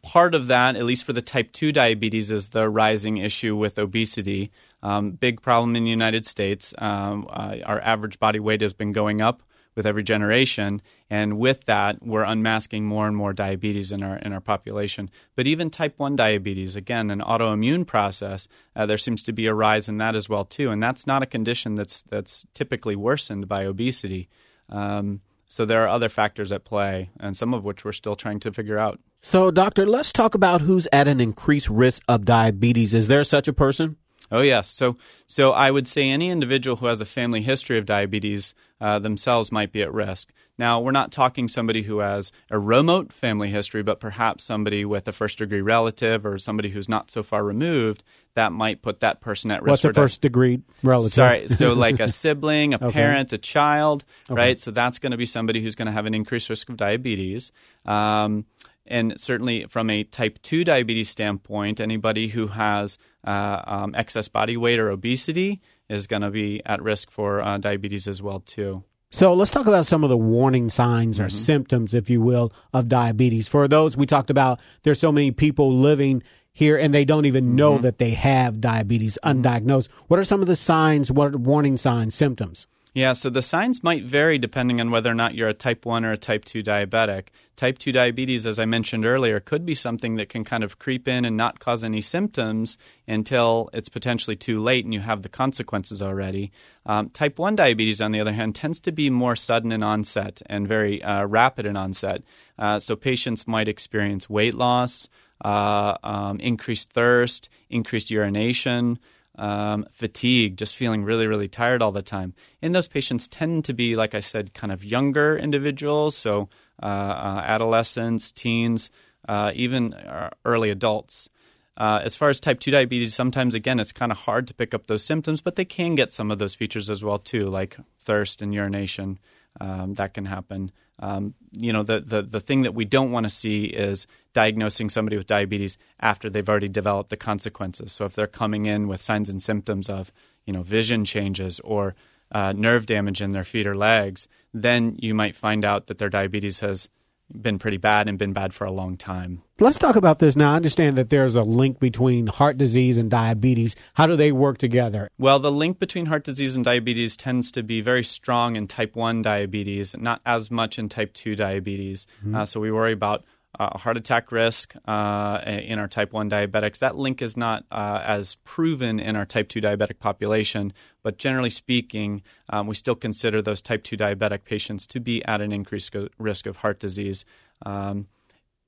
part 0.02 0.34
of 0.34 0.48
that, 0.48 0.74
at 0.74 0.84
least 0.84 1.04
for 1.04 1.12
the 1.12 1.22
type 1.22 1.52
two 1.52 1.70
diabetes, 1.70 2.32
is 2.32 2.48
the 2.48 2.68
rising 2.68 3.18
issue 3.18 3.54
with 3.54 3.78
obesity. 3.78 4.50
Um, 4.82 5.12
big 5.12 5.40
problem 5.42 5.76
in 5.76 5.84
the 5.84 5.90
United 5.90 6.26
States. 6.26 6.74
Um, 6.78 7.26
uh, 7.30 7.56
our 7.64 7.80
average 7.80 8.18
body 8.18 8.40
weight 8.40 8.60
has 8.62 8.72
been 8.72 8.92
going 8.92 9.20
up 9.20 9.42
with 9.74 9.86
every 9.86 10.02
generation, 10.02 10.82
and 11.10 11.38
with 11.38 11.64
that, 11.64 12.00
we're 12.00 12.22
unmasking 12.22 12.86
more 12.86 13.08
and 13.08 13.16
more 13.16 13.32
diabetes 13.32 13.90
in 13.90 14.02
our 14.02 14.16
in 14.18 14.32
our 14.32 14.40
population. 14.40 15.10
But 15.34 15.48
even 15.48 15.68
type 15.68 15.94
one 15.96 16.14
diabetes, 16.14 16.76
again, 16.76 17.10
an 17.10 17.20
autoimmune 17.20 17.84
process, 17.84 18.46
uh, 18.76 18.86
there 18.86 18.96
seems 18.96 19.24
to 19.24 19.32
be 19.32 19.48
a 19.48 19.54
rise 19.54 19.88
in 19.88 19.98
that 19.98 20.14
as 20.14 20.28
well 20.28 20.44
too, 20.44 20.70
and 20.70 20.80
that's 20.80 21.08
not 21.08 21.24
a 21.24 21.26
condition 21.26 21.74
that's 21.74 22.02
that's 22.02 22.46
typically 22.54 22.94
worsened 22.94 23.48
by 23.48 23.64
obesity. 23.64 24.28
Um, 24.68 25.20
so 25.46 25.64
there 25.64 25.82
are 25.82 25.88
other 25.88 26.08
factors 26.08 26.52
at 26.52 26.62
play, 26.62 27.10
and 27.18 27.36
some 27.36 27.52
of 27.54 27.64
which 27.64 27.84
we're 27.84 27.92
still 27.92 28.14
trying 28.14 28.38
to 28.40 28.52
figure 28.52 28.78
out. 28.78 29.00
So, 29.20 29.50
doctor, 29.50 29.84
let's 29.84 30.12
talk 30.12 30.36
about 30.36 30.60
who's 30.60 30.86
at 30.92 31.08
an 31.08 31.20
increased 31.20 31.68
risk 31.68 32.02
of 32.06 32.24
diabetes. 32.24 32.94
Is 32.94 33.08
there 33.08 33.24
such 33.24 33.48
a 33.48 33.52
person? 33.52 33.96
Oh 34.30 34.40
yes. 34.40 34.68
So 34.68 34.96
so 35.26 35.52
I 35.52 35.70
would 35.70 35.88
say 35.88 36.08
any 36.08 36.30
individual 36.30 36.76
who 36.76 36.86
has 36.86 37.00
a 37.00 37.06
family 37.06 37.42
history 37.42 37.78
of 37.78 37.86
diabetes 37.86 38.54
uh, 38.80 38.98
themselves 38.98 39.52
might 39.52 39.72
be 39.72 39.82
at 39.82 39.92
risk. 39.92 40.32
Now 40.58 40.80
we're 40.80 40.92
not 40.92 41.10
talking 41.10 41.48
somebody 41.48 41.82
who 41.82 41.98
has 41.98 42.32
a 42.50 42.58
remote 42.58 43.12
family 43.12 43.50
history, 43.50 43.82
but 43.82 43.98
perhaps 43.98 44.44
somebody 44.44 44.84
with 44.84 45.08
a 45.08 45.12
first 45.12 45.38
degree 45.38 45.60
relative 45.60 46.24
or 46.24 46.38
somebody 46.38 46.70
who's 46.70 46.88
not 46.88 47.10
so 47.10 47.22
far 47.22 47.44
removed 47.44 48.04
that 48.34 48.52
might 48.52 48.80
put 48.80 49.00
that 49.00 49.20
person 49.20 49.50
at 49.50 49.62
risk. 49.62 49.84
What's 49.84 49.96
a 49.96 50.00
first 50.00 50.20
degree 50.20 50.62
relative? 50.82 51.14
Sorry, 51.14 51.48
so 51.48 51.72
like 51.72 51.98
a 51.98 52.08
sibling, 52.20 52.74
a 52.74 52.76
okay. 52.76 52.92
parent, 52.92 53.32
a 53.32 53.38
child, 53.38 54.04
okay. 54.30 54.40
right? 54.40 54.60
So 54.60 54.70
that's 54.70 54.98
going 54.98 55.10
to 55.10 55.16
be 55.16 55.26
somebody 55.26 55.60
who's 55.60 55.74
going 55.74 55.86
to 55.86 55.92
have 55.92 56.06
an 56.06 56.14
increased 56.14 56.48
risk 56.48 56.68
of 56.68 56.76
diabetes. 56.76 57.50
Um, 57.84 58.46
and 58.90 59.18
certainly 59.18 59.64
from 59.66 59.88
a 59.88 60.04
type 60.04 60.40
2 60.42 60.64
diabetes 60.64 61.08
standpoint, 61.08 61.80
anybody 61.80 62.28
who 62.28 62.48
has 62.48 62.98
uh, 63.24 63.62
um, 63.66 63.94
excess 63.94 64.28
body 64.28 64.56
weight 64.56 64.78
or 64.78 64.90
obesity 64.90 65.60
is 65.88 66.06
going 66.06 66.22
to 66.22 66.30
be 66.30 66.60
at 66.66 66.82
risk 66.82 67.10
for 67.10 67.40
uh, 67.40 67.58
diabetes 67.58 68.08
as 68.08 68.20
well 68.20 68.40
too. 68.40 68.84
So 69.12 69.34
let's 69.34 69.50
talk 69.50 69.66
about 69.66 69.86
some 69.86 70.04
of 70.04 70.10
the 70.10 70.16
warning 70.16 70.70
signs 70.70 71.18
or 71.18 71.24
mm-hmm. 71.24 71.36
symptoms, 71.36 71.94
if 71.94 72.08
you 72.08 72.20
will, 72.20 72.52
of 72.72 72.88
diabetes. 72.88 73.48
For 73.48 73.66
those 73.66 73.96
we 73.96 74.06
talked 74.06 74.30
about, 74.30 74.60
there's 74.82 75.00
so 75.00 75.10
many 75.10 75.32
people 75.32 75.72
living 75.72 76.22
here 76.52 76.76
and 76.76 76.94
they 76.94 77.04
don't 77.04 77.24
even 77.24 77.56
know 77.56 77.74
mm-hmm. 77.74 77.82
that 77.82 77.98
they 77.98 78.10
have 78.10 78.60
diabetes 78.60 79.18
undiagnosed. 79.24 79.88
What 80.06 80.20
are 80.20 80.24
some 80.24 80.42
of 80.42 80.46
the 80.46 80.56
signs? 80.56 81.10
What 81.10 81.34
are 81.34 81.38
warning 81.38 81.76
signs, 81.76 82.14
symptoms? 82.14 82.66
Yeah, 82.92 83.12
so 83.12 83.30
the 83.30 83.42
signs 83.42 83.84
might 83.84 84.02
vary 84.02 84.36
depending 84.36 84.80
on 84.80 84.90
whether 84.90 85.10
or 85.10 85.14
not 85.14 85.36
you're 85.36 85.48
a 85.48 85.54
type 85.54 85.86
1 85.86 86.04
or 86.04 86.10
a 86.10 86.16
type 86.16 86.44
2 86.44 86.60
diabetic. 86.60 87.28
Type 87.54 87.78
2 87.78 87.92
diabetes, 87.92 88.46
as 88.46 88.58
I 88.58 88.64
mentioned 88.64 89.06
earlier, 89.06 89.38
could 89.38 89.64
be 89.64 89.76
something 89.76 90.16
that 90.16 90.28
can 90.28 90.42
kind 90.42 90.64
of 90.64 90.80
creep 90.80 91.06
in 91.06 91.24
and 91.24 91.36
not 91.36 91.60
cause 91.60 91.84
any 91.84 92.00
symptoms 92.00 92.76
until 93.06 93.70
it's 93.72 93.88
potentially 93.88 94.34
too 94.34 94.58
late 94.58 94.84
and 94.84 94.92
you 94.92 95.00
have 95.00 95.22
the 95.22 95.28
consequences 95.28 96.02
already. 96.02 96.50
Um, 96.84 97.10
type 97.10 97.38
1 97.38 97.54
diabetes, 97.54 98.00
on 98.00 98.10
the 98.10 98.20
other 98.20 98.32
hand, 98.32 98.56
tends 98.56 98.80
to 98.80 98.92
be 98.92 99.08
more 99.08 99.36
sudden 99.36 99.70
in 99.70 99.84
onset 99.84 100.42
and 100.46 100.66
very 100.66 101.00
uh, 101.00 101.26
rapid 101.26 101.66
in 101.66 101.76
onset. 101.76 102.24
Uh, 102.58 102.80
so 102.80 102.96
patients 102.96 103.46
might 103.46 103.68
experience 103.68 104.28
weight 104.28 104.54
loss, 104.54 105.08
uh, 105.44 105.96
um, 106.02 106.40
increased 106.40 106.90
thirst, 106.90 107.48
increased 107.68 108.10
urination 108.10 108.98
um, 109.36 109.86
fatigue, 109.90 110.56
just 110.56 110.76
feeling 110.76 111.04
really, 111.04 111.26
really 111.26 111.48
tired 111.48 111.82
all 111.82 111.92
the 111.92 112.02
time. 112.02 112.34
And 112.60 112.74
those 112.74 112.88
patients 112.88 113.28
tend 113.28 113.64
to 113.66 113.72
be, 113.72 113.96
like 113.96 114.14
I 114.14 114.20
said, 114.20 114.54
kind 114.54 114.72
of 114.72 114.84
younger 114.84 115.36
individuals, 115.36 116.16
so 116.16 116.48
uh, 116.82 116.86
uh, 116.86 117.42
adolescents, 117.44 118.32
teens, 118.32 118.90
uh, 119.28 119.52
even 119.54 119.94
uh, 119.94 120.30
early 120.44 120.70
adults. 120.70 121.28
Uh, 121.76 122.00
as 122.04 122.14
far 122.14 122.28
as 122.28 122.40
type 122.40 122.60
2 122.60 122.70
diabetes, 122.70 123.14
sometimes 123.14 123.54
again 123.54 123.80
it's 123.80 123.92
kind 123.92 124.12
of 124.12 124.18
hard 124.18 124.46
to 124.46 124.54
pick 124.54 124.74
up 124.74 124.86
those 124.86 125.04
symptoms, 125.04 125.40
but 125.40 125.56
they 125.56 125.64
can 125.64 125.94
get 125.94 126.12
some 126.12 126.30
of 126.30 126.38
those 126.38 126.54
features 126.54 126.90
as 126.90 127.02
well 127.02 127.18
too, 127.18 127.46
like 127.46 127.76
thirst 127.98 128.42
and 128.42 128.52
urination. 128.52 129.18
Um, 129.60 129.94
that 129.94 130.14
can 130.14 130.26
happen. 130.26 130.72
Um, 131.00 131.34
you 131.52 131.72
know, 131.72 131.82
the, 131.82 132.00
the, 132.00 132.22
the 132.22 132.40
thing 132.40 132.62
that 132.62 132.74
we 132.74 132.84
don't 132.84 133.10
want 133.10 133.24
to 133.24 133.30
see 133.30 133.64
is 133.64 134.06
diagnosing 134.34 134.90
somebody 134.90 135.16
with 135.16 135.26
diabetes 135.26 135.78
after 135.98 136.30
they've 136.30 136.48
already 136.48 136.68
developed 136.68 137.10
the 137.10 137.16
consequences. 137.16 137.90
So 137.90 138.04
if 138.04 138.12
they're 138.12 138.26
coming 138.26 138.66
in 138.66 138.86
with 138.86 139.02
signs 139.02 139.28
and 139.28 139.42
symptoms 139.42 139.88
of, 139.88 140.12
you 140.44 140.52
know, 140.52 140.62
vision 140.62 141.04
changes 141.04 141.58
or 141.60 141.94
uh, 142.30 142.52
nerve 142.52 142.86
damage 142.86 143.20
in 143.20 143.32
their 143.32 143.44
feet 143.44 143.66
or 143.66 143.74
legs, 143.74 144.28
then 144.54 144.96
you 145.00 145.14
might 145.14 145.34
find 145.34 145.64
out 145.64 145.86
that 145.86 145.98
their 145.98 146.10
diabetes 146.10 146.60
has 146.60 146.88
been 147.30 147.58
pretty 147.58 147.76
bad 147.76 148.08
and 148.08 148.18
been 148.18 148.32
bad 148.32 148.52
for 148.52 148.64
a 148.64 148.70
long 148.70 148.96
time. 148.96 149.42
Let's 149.58 149.78
talk 149.78 149.96
about 149.96 150.18
this 150.18 150.36
now. 150.36 150.52
I 150.52 150.56
understand 150.56 150.96
that 150.96 151.10
there's 151.10 151.36
a 151.36 151.42
link 151.42 151.78
between 151.78 152.26
heart 152.26 152.56
disease 152.56 152.98
and 152.98 153.10
diabetes. 153.10 153.76
How 153.94 154.06
do 154.06 154.16
they 154.16 154.32
work 154.32 154.58
together? 154.58 155.10
Well, 155.18 155.38
the 155.38 155.52
link 155.52 155.78
between 155.78 156.06
heart 156.06 156.24
disease 156.24 156.56
and 156.56 156.64
diabetes 156.64 157.16
tends 157.16 157.50
to 157.52 157.62
be 157.62 157.80
very 157.80 158.04
strong 158.04 158.56
in 158.56 158.66
type 158.66 158.96
1 158.96 159.22
diabetes, 159.22 159.94
not 159.98 160.20
as 160.24 160.50
much 160.50 160.78
in 160.78 160.88
type 160.88 161.12
2 161.12 161.36
diabetes. 161.36 162.06
Mm-hmm. 162.20 162.34
Uh, 162.34 162.44
so 162.46 162.60
we 162.60 162.72
worry 162.72 162.92
about 162.92 163.24
uh, 163.58 163.78
heart 163.78 163.96
attack 163.96 164.30
risk 164.30 164.74
uh, 164.86 165.40
in 165.46 165.78
our 165.78 165.88
type 165.88 166.12
1 166.12 166.30
diabetics. 166.30 166.78
That 166.78 166.96
link 166.96 167.20
is 167.20 167.36
not 167.36 167.64
uh, 167.70 168.02
as 168.04 168.36
proven 168.44 169.00
in 169.00 169.16
our 169.16 169.26
type 169.26 169.48
2 169.48 169.60
diabetic 169.60 169.98
population, 169.98 170.72
but 171.02 171.18
generally 171.18 171.50
speaking, 171.50 172.22
um, 172.48 172.66
we 172.66 172.74
still 172.74 172.94
consider 172.94 173.42
those 173.42 173.60
type 173.60 173.82
2 173.82 173.96
diabetic 173.96 174.44
patients 174.44 174.86
to 174.88 175.00
be 175.00 175.24
at 175.24 175.40
an 175.40 175.52
increased 175.52 175.94
risk 176.18 176.46
of 176.46 176.58
heart 176.58 176.78
disease. 176.78 177.24
Um, 177.66 178.06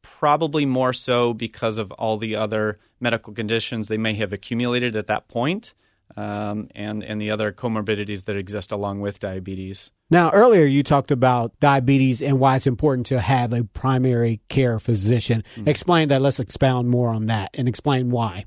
probably 0.02 0.66
more 0.66 0.92
so 0.92 1.32
because 1.32 1.78
of 1.78 1.92
all 1.92 2.16
the 2.16 2.34
other 2.34 2.78
medical 3.00 3.32
conditions 3.32 3.86
they 3.88 3.96
may 3.96 4.14
have 4.14 4.32
accumulated 4.32 4.96
at 4.96 5.06
that 5.06 5.28
point 5.28 5.74
um, 6.16 6.68
and, 6.74 7.02
and 7.02 7.20
the 7.20 7.30
other 7.30 7.52
comorbidities 7.52 8.24
that 8.24 8.36
exist 8.36 8.72
along 8.72 9.00
with 9.00 9.18
diabetes. 9.20 9.90
Now, 10.10 10.30
earlier 10.30 10.64
you 10.64 10.82
talked 10.82 11.10
about 11.10 11.58
diabetes 11.60 12.20
and 12.20 12.38
why 12.38 12.56
it's 12.56 12.66
important 12.66 13.06
to 13.06 13.20
have 13.20 13.52
a 13.52 13.64
primary 13.64 14.40
care 14.48 14.78
physician. 14.78 15.44
Mm-hmm. 15.56 15.68
Explain 15.68 16.08
that. 16.08 16.20
Let's 16.20 16.38
expound 16.38 16.90
more 16.90 17.08
on 17.08 17.26
that 17.26 17.50
and 17.54 17.68
explain 17.68 18.10
why. 18.10 18.44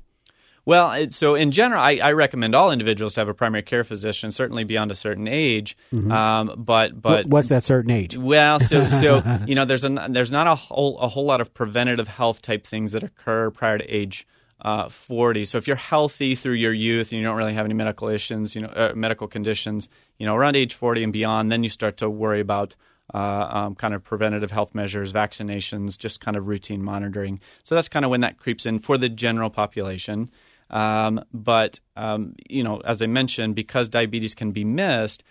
Well, 0.66 0.90
it, 0.92 1.14
so 1.14 1.36
in 1.36 1.52
general, 1.52 1.80
I, 1.80 2.00
I, 2.02 2.12
recommend 2.12 2.56
all 2.56 2.72
individuals 2.72 3.14
to 3.14 3.20
have 3.20 3.28
a 3.28 3.34
primary 3.34 3.62
care 3.62 3.84
physician, 3.84 4.32
certainly 4.32 4.64
beyond 4.64 4.90
a 4.90 4.96
certain 4.96 5.28
age. 5.28 5.76
Mm-hmm. 5.92 6.10
Um, 6.10 6.54
but 6.58 7.00
but 7.00 7.26
what's 7.26 7.50
that 7.50 7.62
certain 7.62 7.92
age? 7.92 8.16
Well, 8.16 8.58
so 8.58 8.88
so 8.88 9.22
you 9.46 9.54
know, 9.54 9.64
there's 9.64 9.84
a 9.84 10.08
there's 10.10 10.32
not 10.32 10.48
a 10.48 10.56
whole 10.56 10.98
a 10.98 11.06
whole 11.06 11.24
lot 11.24 11.40
of 11.40 11.54
preventative 11.54 12.08
health 12.08 12.42
type 12.42 12.66
things 12.66 12.92
that 12.92 13.04
occur 13.04 13.52
prior 13.52 13.78
to 13.78 13.84
age 13.84 14.26
uh, 14.60 14.88
40. 14.88 15.44
So 15.44 15.58
if 15.58 15.66
you're 15.66 15.76
healthy 15.76 16.34
through 16.34 16.54
your 16.54 16.72
youth 16.72 17.10
and 17.10 17.18
you 17.20 17.24
don't 17.24 17.36
really 17.36 17.54
have 17.54 17.64
any 17.64 17.74
medical 17.74 18.08
issues, 18.08 18.54
you 18.54 18.62
know, 18.62 18.68
uh, 18.68 18.92
medical 18.94 19.28
conditions, 19.28 19.88
you 20.18 20.26
know, 20.26 20.34
around 20.34 20.56
age 20.56 20.74
40 20.74 21.04
and 21.04 21.12
beyond, 21.12 21.52
then 21.52 21.62
you 21.62 21.68
start 21.70 21.96
to 21.98 22.08
worry 22.08 22.40
about 22.40 22.74
uh, 23.14 23.48
um, 23.50 23.74
kind 23.74 23.94
of 23.94 24.02
preventative 24.02 24.50
health 24.50 24.74
measures, 24.74 25.12
vaccinations, 25.12 25.98
just 25.98 26.20
kind 26.20 26.36
of 26.36 26.48
routine 26.48 26.82
monitoring. 26.82 27.40
So 27.62 27.74
that's 27.74 27.88
kind 27.88 28.04
of 28.04 28.10
when 28.10 28.20
that 28.22 28.38
creeps 28.38 28.66
in 28.66 28.78
for 28.78 28.98
the 28.98 29.08
general 29.08 29.50
population. 29.50 30.30
Um, 30.70 31.24
but 31.32 31.80
um, 31.94 32.34
you 32.48 32.64
know, 32.64 32.80
as 32.80 33.02
I 33.02 33.06
mentioned, 33.06 33.54
because 33.54 33.88
diabetes 33.88 34.34
can 34.34 34.50
be 34.50 34.64
missed, 34.64 35.22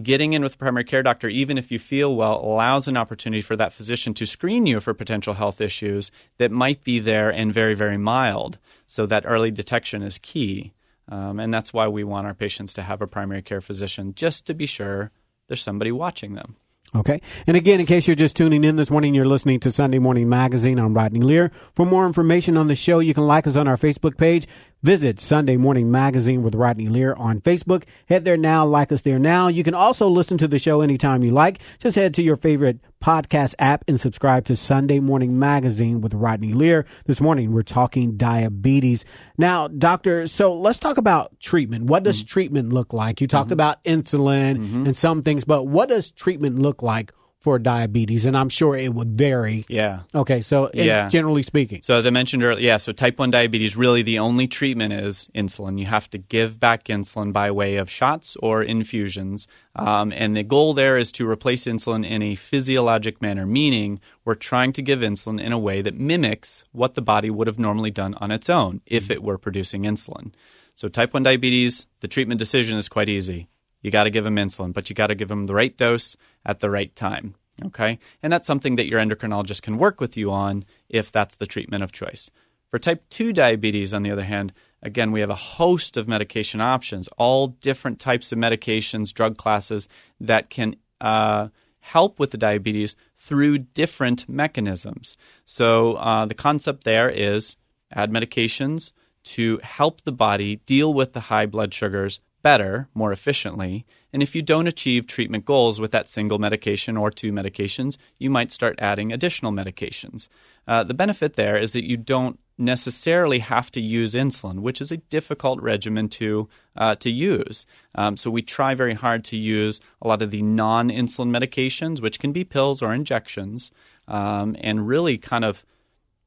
getting 0.00 0.32
in 0.32 0.42
with 0.42 0.54
a 0.54 0.58
primary 0.58 0.84
care 0.84 1.02
doctor, 1.02 1.28
even 1.28 1.58
if 1.58 1.70
you 1.70 1.78
feel 1.78 2.14
well, 2.14 2.40
allows 2.42 2.88
an 2.88 2.96
opportunity 2.96 3.42
for 3.42 3.56
that 3.56 3.72
physician 3.72 4.14
to 4.14 4.26
screen 4.26 4.64
you 4.64 4.80
for 4.80 4.94
potential 4.94 5.34
health 5.34 5.60
issues 5.60 6.10
that 6.38 6.50
might 6.50 6.82
be 6.84 6.98
there 6.98 7.30
and 7.30 7.52
very, 7.52 7.74
very 7.74 7.98
mild. 7.98 8.58
So 8.86 9.06
that 9.06 9.24
early 9.26 9.50
detection 9.50 10.02
is 10.02 10.18
key. 10.18 10.72
Um, 11.08 11.40
and 11.40 11.52
that's 11.52 11.72
why 11.72 11.88
we 11.88 12.04
want 12.04 12.26
our 12.26 12.34
patients 12.34 12.72
to 12.74 12.82
have 12.82 13.02
a 13.02 13.06
primary 13.06 13.42
care 13.42 13.60
physician, 13.60 14.14
just 14.14 14.46
to 14.46 14.54
be 14.54 14.66
sure 14.66 15.10
there's 15.48 15.62
somebody 15.62 15.92
watching 15.92 16.34
them. 16.34 16.56
Okay. 16.94 17.20
And 17.46 17.56
again, 17.56 17.80
in 17.80 17.86
case 17.86 18.06
you're 18.06 18.14
just 18.14 18.36
tuning 18.36 18.64
in 18.64 18.76
this 18.76 18.90
morning, 18.90 19.14
you're 19.14 19.24
listening 19.24 19.60
to 19.60 19.70
Sunday 19.70 19.98
Morning 19.98 20.28
Magazine. 20.28 20.78
I'm 20.78 20.92
Rodney 20.92 21.20
Lear. 21.20 21.50
For 21.74 21.86
more 21.86 22.06
information 22.06 22.58
on 22.58 22.66
the 22.66 22.74
show, 22.74 22.98
you 22.98 23.14
can 23.14 23.26
like 23.26 23.46
us 23.46 23.56
on 23.56 23.66
our 23.66 23.78
Facebook 23.78 24.18
page. 24.18 24.46
Visit 24.82 25.20
Sunday 25.20 25.56
Morning 25.56 25.92
Magazine 25.92 26.42
with 26.42 26.56
Rodney 26.56 26.88
Lear 26.88 27.14
on 27.14 27.40
Facebook. 27.40 27.84
Head 28.08 28.24
there 28.24 28.36
now, 28.36 28.66
like 28.66 28.90
us 28.90 29.02
there 29.02 29.20
now. 29.20 29.46
You 29.46 29.62
can 29.62 29.74
also 29.74 30.08
listen 30.08 30.38
to 30.38 30.48
the 30.48 30.58
show 30.58 30.80
anytime 30.80 31.22
you 31.22 31.30
like. 31.30 31.60
Just 31.78 31.94
head 31.94 32.14
to 32.14 32.22
your 32.22 32.34
favorite 32.34 32.80
podcast 33.00 33.54
app 33.60 33.84
and 33.86 34.00
subscribe 34.00 34.44
to 34.46 34.56
Sunday 34.56 34.98
Morning 34.98 35.38
Magazine 35.38 36.00
with 36.00 36.14
Rodney 36.14 36.52
Lear. 36.52 36.84
This 37.06 37.20
morning, 37.20 37.52
we're 37.52 37.62
talking 37.62 38.16
diabetes. 38.16 39.04
Now, 39.38 39.68
doctor, 39.68 40.26
so 40.26 40.52
let's 40.58 40.80
talk 40.80 40.96
about 40.98 41.38
treatment. 41.38 41.84
What 41.84 42.02
does 42.02 42.18
mm-hmm. 42.18 42.26
treatment 42.26 42.72
look 42.72 42.92
like? 42.92 43.20
You 43.20 43.28
talked 43.28 43.48
mm-hmm. 43.48 43.52
about 43.52 43.84
insulin 43.84 44.56
mm-hmm. 44.56 44.86
and 44.86 44.96
some 44.96 45.22
things, 45.22 45.44
but 45.44 45.68
what 45.68 45.90
does 45.90 46.10
treatment 46.10 46.58
look 46.58 46.82
like 46.82 47.12
for 47.42 47.58
diabetes, 47.58 48.24
and 48.24 48.36
I'm 48.36 48.48
sure 48.48 48.76
it 48.76 48.94
would 48.94 49.18
vary. 49.18 49.64
Yeah. 49.68 50.02
Okay, 50.14 50.42
so 50.42 50.70
yeah. 50.72 51.08
generally 51.08 51.42
speaking. 51.42 51.82
So 51.82 51.94
as 51.94 52.06
I 52.06 52.10
mentioned 52.10 52.44
earlier, 52.44 52.64
yeah, 52.64 52.76
so 52.76 52.92
type 52.92 53.18
1 53.18 53.32
diabetes, 53.32 53.76
really 53.76 54.02
the 54.02 54.20
only 54.20 54.46
treatment 54.46 54.92
is 54.92 55.28
insulin. 55.34 55.78
You 55.78 55.86
have 55.86 56.08
to 56.10 56.18
give 56.18 56.60
back 56.60 56.84
insulin 56.84 57.32
by 57.32 57.50
way 57.50 57.76
of 57.76 57.90
shots 57.90 58.36
or 58.40 58.62
infusions. 58.62 59.48
Um, 59.74 60.12
and 60.12 60.36
the 60.36 60.44
goal 60.44 60.72
there 60.72 60.96
is 60.96 61.10
to 61.12 61.28
replace 61.28 61.64
insulin 61.64 62.06
in 62.08 62.22
a 62.22 62.36
physiologic 62.36 63.20
manner, 63.20 63.44
meaning 63.44 64.00
we're 64.24 64.36
trying 64.36 64.72
to 64.74 64.82
give 64.82 65.00
insulin 65.00 65.40
in 65.40 65.50
a 65.50 65.58
way 65.58 65.82
that 65.82 65.98
mimics 65.98 66.62
what 66.70 66.94
the 66.94 67.02
body 67.02 67.30
would 67.30 67.48
have 67.48 67.58
normally 67.58 67.90
done 67.90 68.14
on 68.14 68.30
its 68.30 68.48
own 68.48 68.82
if 68.86 69.10
it 69.10 69.22
were 69.22 69.38
producing 69.38 69.82
insulin. 69.82 70.32
So 70.74 70.88
type 70.88 71.12
1 71.12 71.24
diabetes, 71.24 71.86
the 72.00 72.08
treatment 72.08 72.38
decision 72.38 72.78
is 72.78 72.88
quite 72.88 73.08
easy. 73.08 73.48
You 73.82 73.90
got 73.90 74.04
to 74.04 74.10
give 74.10 74.24
them 74.24 74.36
insulin, 74.36 74.72
but 74.72 74.88
you 74.88 74.94
got 74.94 75.08
to 75.08 75.14
give 75.14 75.28
them 75.28 75.46
the 75.46 75.54
right 75.54 75.76
dose 75.76 76.16
at 76.44 76.60
the 76.60 76.70
right 76.70 76.94
time. 76.94 77.34
Okay? 77.66 77.98
And 78.22 78.32
that's 78.32 78.46
something 78.46 78.76
that 78.76 78.86
your 78.86 79.00
endocrinologist 79.00 79.62
can 79.62 79.78
work 79.78 80.00
with 80.00 80.16
you 80.16 80.30
on 80.30 80.64
if 80.88 81.12
that's 81.12 81.36
the 81.36 81.46
treatment 81.46 81.82
of 81.82 81.92
choice. 81.92 82.30
For 82.70 82.78
type 82.78 83.04
2 83.10 83.32
diabetes, 83.32 83.92
on 83.92 84.02
the 84.02 84.10
other 84.10 84.24
hand, 84.24 84.52
again, 84.82 85.12
we 85.12 85.20
have 85.20 85.30
a 85.30 85.34
host 85.34 85.96
of 85.96 86.08
medication 86.08 86.60
options, 86.60 87.08
all 87.18 87.48
different 87.48 88.00
types 88.00 88.32
of 88.32 88.38
medications, 88.38 89.12
drug 89.12 89.36
classes 89.36 89.88
that 90.18 90.48
can 90.48 90.76
uh, 91.00 91.48
help 91.80 92.18
with 92.18 92.30
the 92.30 92.38
diabetes 92.38 92.96
through 93.14 93.58
different 93.58 94.28
mechanisms. 94.28 95.18
So 95.44 95.94
uh, 95.94 96.24
the 96.24 96.34
concept 96.34 96.84
there 96.84 97.10
is 97.10 97.56
add 97.92 98.10
medications 98.10 98.92
to 99.24 99.60
help 99.62 100.02
the 100.02 100.12
body 100.12 100.56
deal 100.64 100.94
with 100.94 101.12
the 101.12 101.20
high 101.20 101.46
blood 101.46 101.74
sugars 101.74 102.20
better, 102.42 102.88
more 102.94 103.12
efficiently. 103.12 103.86
And 104.12 104.22
if 104.22 104.34
you 104.34 104.42
don't 104.42 104.66
achieve 104.66 105.06
treatment 105.06 105.44
goals 105.44 105.80
with 105.80 105.92
that 105.92 106.08
single 106.08 106.38
medication 106.38 106.96
or 106.96 107.10
two 107.10 107.32
medications, 107.32 107.96
you 108.18 108.30
might 108.30 108.52
start 108.52 108.78
adding 108.78 109.12
additional 109.12 109.52
medications. 109.52 110.28
Uh, 110.66 110.84
the 110.84 110.94
benefit 110.94 111.34
there 111.34 111.56
is 111.56 111.72
that 111.72 111.88
you 111.88 111.96
don't 111.96 112.38
necessarily 112.58 113.40
have 113.40 113.72
to 113.72 113.80
use 113.80 114.14
insulin, 114.14 114.60
which 114.60 114.80
is 114.80 114.92
a 114.92 114.98
difficult 114.98 115.60
regimen 115.60 116.08
to 116.08 116.48
uh, 116.76 116.94
to 116.96 117.10
use. 117.10 117.66
Um, 117.94 118.16
so 118.16 118.30
we 118.30 118.42
try 118.42 118.74
very 118.74 118.94
hard 118.94 119.24
to 119.24 119.36
use 119.36 119.80
a 120.00 120.08
lot 120.08 120.22
of 120.22 120.30
the 120.30 120.42
non-insulin 120.42 121.30
medications, 121.30 122.00
which 122.00 122.18
can 122.18 122.32
be 122.32 122.44
pills 122.44 122.82
or 122.82 122.92
injections, 122.94 123.72
um, 124.08 124.56
and 124.60 124.86
really 124.86 125.18
kind 125.18 125.44
of 125.44 125.64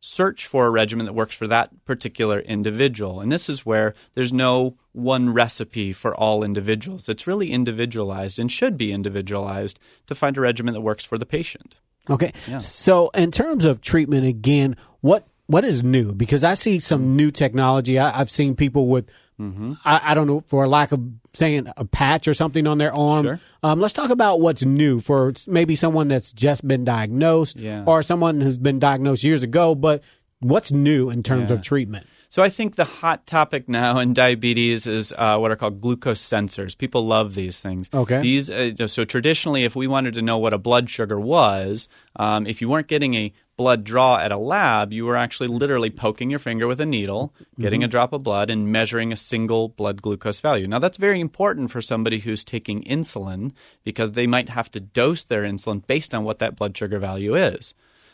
search 0.05 0.45
for 0.45 0.67
a 0.67 0.71
regimen 0.71 1.07
that 1.07 1.13
works 1.13 1.33
for 1.33 1.47
that 1.47 1.83
particular 1.83 2.39
individual. 2.39 3.19
And 3.19 3.31
this 3.31 3.49
is 3.49 3.65
where 3.65 3.95
there's 4.13 4.31
no 4.31 4.77
one 4.91 5.33
recipe 5.33 5.93
for 5.93 6.15
all 6.15 6.43
individuals. 6.43 7.09
It's 7.09 7.25
really 7.25 7.51
individualized 7.51 8.37
and 8.37 8.51
should 8.51 8.77
be 8.77 8.93
individualized 8.93 9.79
to 10.05 10.13
find 10.13 10.37
a 10.37 10.41
regimen 10.41 10.75
that 10.75 10.81
works 10.81 11.03
for 11.03 11.17
the 11.17 11.25
patient. 11.25 11.77
Okay. 12.07 12.33
Yeah. 12.47 12.59
So, 12.59 13.09
in 13.15 13.31
terms 13.31 13.65
of 13.65 13.81
treatment, 13.81 14.27
again, 14.27 14.77
what 15.01 15.27
what 15.47 15.65
is 15.65 15.83
new? 15.83 16.13
Because 16.13 16.43
I 16.43 16.53
see 16.53 16.79
some 16.79 17.15
new 17.15 17.31
technology. 17.31 17.97
I, 17.97 18.15
have 18.15 18.29
seen 18.29 18.55
people 18.55 18.87
with 18.87 19.09
Mm-hmm. 19.39 19.73
I, 19.83 20.11
I, 20.11 20.13
don't 20.13 20.27
know, 20.27 20.41
for 20.41 20.63
a 20.63 20.67
lack 20.67 20.91
of 20.91 21.01
saying 21.33 21.67
a 21.75 21.83
patch 21.83 22.27
or 22.27 22.33
something 22.33 22.65
on 22.67 22.77
their 22.77 22.95
arm. 22.95 23.25
Sure. 23.25 23.39
Um, 23.63 23.79
let's 23.79 23.93
talk 23.93 24.09
about 24.09 24.39
what's 24.39 24.63
new 24.63 24.99
for 25.01 25.33
maybe 25.45 25.75
someone 25.75 26.07
that's 26.07 26.31
just 26.31 26.65
been 26.65 26.85
diagnosed 26.85 27.57
yeah. 27.57 27.83
or 27.85 28.01
someone 28.01 28.39
who's 28.39 28.57
been 28.57 28.79
diagnosed 28.79 29.23
years 29.23 29.43
ago, 29.43 29.75
but 29.75 30.03
what's 30.39 30.71
new 30.71 31.09
in 31.09 31.23
terms 31.23 31.49
yeah. 31.49 31.55
of 31.55 31.61
treatment? 31.61 32.07
So 32.29 32.43
I 32.43 32.49
think 32.49 32.75
the 32.75 32.85
hot 32.85 33.25
topic 33.25 33.69
now 33.69 33.99
in 33.99 34.13
diabetes 34.13 34.87
is 34.87 35.13
uh, 35.17 35.37
what 35.37 35.51
are 35.51 35.55
called 35.55 35.79
glucose 35.79 36.21
sensors. 36.21 36.77
People 36.77 37.05
love 37.05 37.33
these 37.33 37.61
things. 37.61 37.89
Okay. 37.93 38.19
These 38.19 38.49
uh, 38.49 38.87
so 38.87 39.05
traditionally, 39.05 39.63
if 39.63 39.75
we 39.75 39.87
wanted 39.87 40.15
to 40.15 40.21
know 40.21 40.37
what 40.37 40.53
a 40.53 40.57
blood 40.57 40.89
sugar 40.89 41.19
was, 41.19 41.87
um, 42.15 42.45
if 42.45 42.61
you 42.61 42.67
weren't 42.67 42.87
getting 42.87 43.15
a 43.15 43.31
blood 43.57 43.83
draw 43.83 44.19
at 44.19 44.31
a 44.31 44.37
lab, 44.37 44.91
you 44.91 45.05
were 45.05 45.15
actually 45.15 45.47
literally 45.47 45.89
poking 45.89 46.29
your 46.29 46.39
finger 46.39 46.67
with 46.67 46.81
a 46.81 46.85
needle, 46.85 47.33
getting 47.59 47.81
mm-hmm. 47.81 47.85
a 47.85 47.89
drop 47.89 48.13
of 48.13 48.23
blood, 48.23 48.49
and 48.49 48.71
measuring 48.71 49.11
a 49.11 49.17
single 49.17 49.69
blood 49.69 50.01
glucose 50.01 50.41
value. 50.41 50.67
Now, 50.67 50.79
that's 50.79 50.97
very 50.97 51.19
important 51.19 51.71
for 51.71 51.81
somebody 51.81 52.19
who's 52.19 52.43
taking 52.43 52.83
insulin 52.83 53.53
because 53.83 54.11
they 54.11 54.27
might 54.27 54.49
have 54.49 54.69
to 54.71 54.79
dose 54.79 55.23
their 55.23 55.43
insulin 55.43 55.85
based 55.85 56.13
on 56.13 56.23
what 56.23 56.39
that 56.39 56.57
blood 56.57 56.75
sugar 56.75 56.99
value 56.99 57.35
is. 57.35 57.73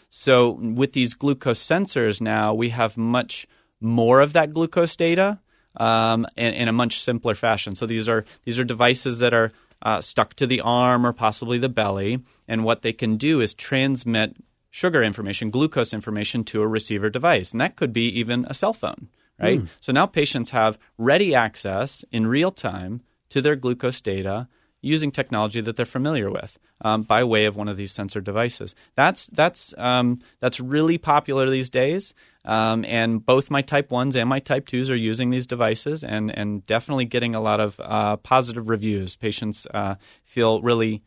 So, 0.09 0.51
with 0.51 0.93
these 0.93 1.13
glucose 1.13 1.63
sensors 1.63 2.21
now, 2.21 2.53
we 2.53 2.69
have 2.69 2.97
much 2.97 3.47
more 3.79 4.19
of 4.19 4.33
that 4.33 4.53
glucose 4.53 4.95
data 4.95 5.39
um, 5.77 6.27
in, 6.35 6.53
in, 6.53 6.67
a 6.67 6.73
much 6.73 6.99
simpler 7.01 7.33
fashion. 7.35 7.75
So 7.75 7.85
these 7.85 8.07
are 8.07 8.25
these 8.43 8.59
are 8.59 8.63
devices 8.63 9.19
that 9.19 9.33
are 9.33 9.51
uh, 9.81 10.01
stuck 10.01 10.35
to 10.35 10.45
the 10.45 10.61
arm 10.61 11.05
or 11.05 11.13
possibly 11.13 11.57
the 11.57 11.69
belly, 11.69 12.19
and 12.47 12.63
what 12.63 12.81
they 12.81 12.93
can 12.93 13.17
do 13.17 13.41
is 13.41 13.53
transmit 13.53 14.35
sugar 14.71 15.03
information, 15.03 15.51
glucose 15.51 15.93
information 15.93 16.43
to 16.45 16.61
a 16.61 16.67
receiver 16.67 17.09
device, 17.09 17.51
and 17.51 17.61
that 17.61 17.75
could 17.75 17.93
be 17.93 18.07
even 18.19 18.45
a 18.49 18.53
cell 18.53 18.73
phone. 18.73 19.09
Right. 19.39 19.59
Mm. 19.59 19.67
So 19.79 19.91
now 19.91 20.05
patients 20.05 20.51
have 20.51 20.77
ready 20.97 21.33
access 21.33 22.05
in 22.11 22.27
real 22.27 22.51
time 22.51 23.01
to 23.29 23.41
their 23.41 23.55
glucose 23.55 23.99
data 23.99 24.47
using 24.81 25.11
technology 25.11 25.61
that 25.61 25.75
they're 25.75 25.85
familiar 25.85 26.29
with 26.29 26.57
um, 26.81 27.03
by 27.03 27.23
way 27.23 27.45
of 27.45 27.55
one 27.55 27.67
of 27.67 27.77
these 27.77 27.91
sensor 27.91 28.21
devices. 28.21 28.75
That's 28.95 29.27
that's 29.27 29.73
um, 29.77 30.19
that's 30.39 30.59
really 30.59 30.97
popular 30.97 31.49
these 31.49 31.69
days, 31.69 32.13
um, 32.45 32.83
and 32.85 33.25
both 33.25 33.51
my 33.51 33.61
type 33.61 33.91
ones 33.91 34.15
and 34.15 34.27
my 34.27 34.39
type 34.39 34.65
twos 34.67 34.89
are 34.89 34.95
using 34.95 35.29
these 35.29 35.45
devices, 35.45 36.03
and 36.03 36.35
and 36.35 36.65
definitely 36.65 37.05
getting 37.05 37.35
a 37.35 37.41
lot 37.41 37.59
of 37.59 37.79
uh, 37.79 38.17
positive 38.17 38.69
reviews. 38.69 39.15
Patients 39.15 39.67
uh, 39.73 39.95
feel 40.23 40.61
really 40.61 41.03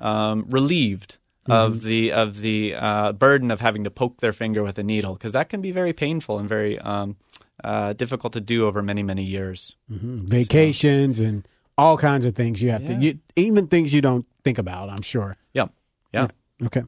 um, 0.00 0.46
relieved 1.46 1.76
of 1.76 1.82
the 1.82 2.12
of 2.12 2.40
the 2.40 2.74
uh, 2.74 3.12
burden 3.12 3.50
of 3.50 3.60
having 3.60 3.84
to 3.84 3.90
poke 3.90 4.18
their 4.18 4.32
finger 4.32 4.62
with 4.62 4.78
a 4.78 4.82
needle 4.82 5.14
because 5.14 5.32
that 5.32 5.48
can 5.48 5.60
be 5.60 5.72
very 5.72 5.92
painful 5.92 6.38
and 6.38 6.48
very 6.48 6.78
um, 6.80 7.16
uh, 7.64 7.92
difficult 7.92 8.32
to 8.32 8.40
do 8.40 8.66
over 8.66 8.82
many 8.82 9.02
many 9.02 9.24
years. 9.24 9.76
Vacations 9.88 11.20
and 11.20 11.46
all 11.78 11.96
kinds 11.96 12.26
of 12.26 12.34
things 12.34 12.60
you 12.60 12.70
have 12.70 12.84
to, 12.86 12.94
you, 12.94 13.18
even 13.36 13.66
things 13.66 13.92
you 13.92 14.02
don't 14.02 14.26
think 14.44 14.58
about, 14.58 14.90
I'm 14.90 15.02
sure. 15.02 15.36
Yeah, 15.54 15.68
yeah. 16.12 16.28
Okay. 16.66 16.82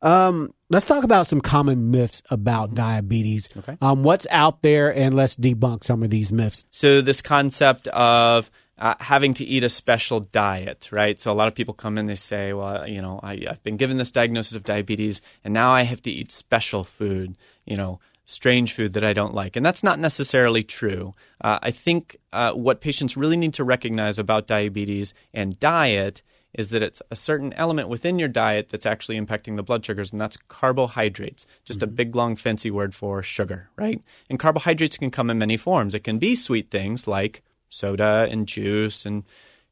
Um, 0.00 0.54
let's 0.70 0.86
talk 0.86 1.02
about 1.02 1.26
some 1.26 1.40
common 1.40 1.90
myths 1.90 2.22
about 2.30 2.74
diabetes. 2.74 3.48
Mm-hmm. 3.48 3.58
Okay. 3.58 3.78
Um, 3.80 4.04
what's 4.04 4.26
out 4.30 4.62
there, 4.62 4.94
and 4.94 5.16
let's 5.16 5.34
debunk 5.34 5.82
some 5.82 6.02
of 6.02 6.10
these 6.10 6.30
myths. 6.30 6.64
So 6.70 7.00
this 7.00 7.20
concept 7.20 7.88
of 7.88 8.50
uh, 8.78 8.94
having 9.00 9.34
to 9.34 9.44
eat 9.44 9.64
a 9.64 9.68
special 9.68 10.20
diet, 10.20 10.88
right? 10.92 11.18
So 11.20 11.32
a 11.32 11.34
lot 11.34 11.48
of 11.48 11.54
people 11.54 11.74
come 11.74 11.98
in, 11.98 12.06
they 12.06 12.14
say, 12.14 12.52
"Well, 12.52 12.88
you 12.88 13.02
know, 13.02 13.20
I, 13.22 13.44
I've 13.48 13.62
been 13.62 13.76
given 13.76 13.96
this 13.96 14.12
diagnosis 14.12 14.56
of 14.56 14.64
diabetes, 14.64 15.20
and 15.44 15.52
now 15.52 15.72
I 15.72 15.82
have 15.82 16.02
to 16.02 16.10
eat 16.10 16.30
special 16.32 16.84
food, 16.84 17.36
you 17.66 17.76
know, 17.76 18.00
strange 18.24 18.72
food 18.74 18.92
that 18.92 19.04
I 19.04 19.12
don't 19.12 19.34
like," 19.34 19.56
and 19.56 19.66
that's 19.66 19.82
not 19.82 19.98
necessarily 19.98 20.62
true. 20.62 21.14
Uh, 21.40 21.58
I 21.62 21.70
think 21.70 22.16
uh, 22.32 22.52
what 22.52 22.80
patients 22.80 23.16
really 23.16 23.36
need 23.36 23.54
to 23.54 23.64
recognize 23.64 24.18
about 24.18 24.46
diabetes 24.46 25.12
and 25.34 25.58
diet 25.58 26.22
is 26.54 26.70
that 26.70 26.82
it's 26.82 27.02
a 27.10 27.16
certain 27.16 27.52
element 27.54 27.88
within 27.88 28.18
your 28.18 28.28
diet 28.28 28.70
that's 28.70 28.86
actually 28.86 29.20
impacting 29.20 29.56
the 29.56 29.62
blood 29.62 29.84
sugars, 29.84 30.12
and 30.12 30.20
that's 30.20 30.38
carbohydrates. 30.48 31.46
Just 31.64 31.82
a 31.82 31.86
big, 31.86 32.16
long, 32.16 32.36
fancy 32.36 32.70
word 32.70 32.94
for 32.94 33.22
sugar, 33.22 33.68
right? 33.76 34.02
And 34.30 34.38
carbohydrates 34.38 34.96
can 34.96 35.10
come 35.10 35.30
in 35.30 35.38
many 35.38 35.56
forms. 35.56 35.94
It 35.94 36.04
can 36.04 36.18
be 36.18 36.34
sweet 36.34 36.70
things 36.70 37.06
like 37.06 37.42
soda 37.68 38.28
and 38.30 38.46
juice 38.46 39.06
and 39.06 39.24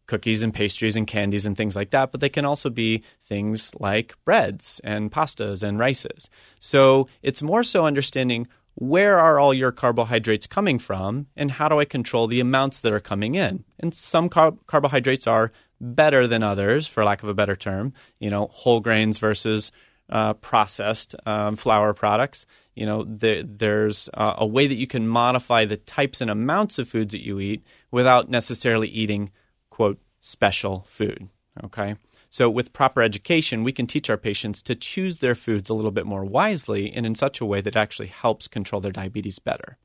cookies 0.07 0.43
and 0.43 0.55
pastries 0.55 0.97
and 0.97 1.07
candies 1.07 1.47
and 1.47 1.57
things 1.57 1.77
like 1.77 1.91
that, 1.91 2.13
but 2.13 2.21
they 2.21 2.29
can 2.29 2.45
also 2.45 2.71
be 2.71 3.03
things 3.23 3.73
like 3.81 4.15
breads 4.25 4.81
and 4.85 5.11
pastas 5.11 5.63
and 5.63 5.79
rices. 5.79 6.31
So 6.59 7.09
it's 7.23 7.43
more 7.43 7.65
so 7.65 7.85
understanding 7.85 8.47
where 8.75 9.19
are 9.19 9.41
all 9.41 9.55
your 9.55 9.73
carbohydrates 9.73 10.47
coming 10.47 10.79
from 10.79 11.27
and 11.35 11.51
how 11.51 11.69
do 11.69 11.81
I 11.81 11.87
control 11.87 12.27
the 12.27 12.41
amounts 12.41 12.81
that 12.81 12.93
are 12.93 13.01
coming 13.01 13.35
in? 13.35 13.65
And 13.81 13.95
some 13.95 14.29
car- 14.29 14.55
carbohydrates 14.67 15.27
are 15.27 15.51
better 15.81 16.27
than 16.27 16.43
others, 16.43 16.87
for 16.87 17.05
lack 17.05 17.23
of 17.23 17.29
a 17.29 17.35
better 17.35 17.57
term, 17.57 17.93
you 18.19 18.31
know, 18.31 18.49
whole 18.53 18.81
grains 18.81 19.19
versus 19.19 19.73
uh, 20.09 20.35
processed 20.35 21.15
um, 21.27 21.57
flour 21.57 21.93
products. 21.95 22.47
You 22.75 22.87
know, 22.87 23.05
there, 23.05 23.43
there's 23.43 24.09
uh, 24.15 24.35
a 24.39 24.47
way 24.47 24.67
that 24.67 24.77
you 24.77 24.87
can 24.87 25.09
modify 25.09 25.65
the 25.65 25.79
types 25.79 26.21
and 26.21 26.31
amounts 26.31 26.79
of 26.79 26.89
foods 26.89 27.13
that 27.13 27.25
you 27.25 27.41
eat 27.41 27.65
without 27.97 28.29
necessarily 28.29 28.89
eating, 28.89 29.31
quote, 29.71 29.99
special 30.21 30.85
food. 30.87 31.31
Okay. 31.65 31.97
So, 32.29 32.51
with 32.51 32.75
proper 32.75 33.01
education, 33.01 33.65
we 33.65 33.73
can 33.73 33.87
teach 33.87 34.11
our 34.11 34.19
patients 34.19 34.61
to 34.65 34.75
choose 34.75 35.19
their 35.19 35.35
foods 35.35 35.71
a 35.71 35.75
little 35.75 35.91
bit 35.91 36.05
more 36.05 36.23
wisely 36.23 36.93
and 36.93 37.07
in 37.07 37.15
such 37.15 37.41
a 37.41 37.47
way 37.47 37.63
that 37.63 37.75
actually 37.75 38.09
helps 38.09 38.49
control 38.49 38.83
their 38.83 38.93
diabetes 38.93 39.39
better. 39.39 39.79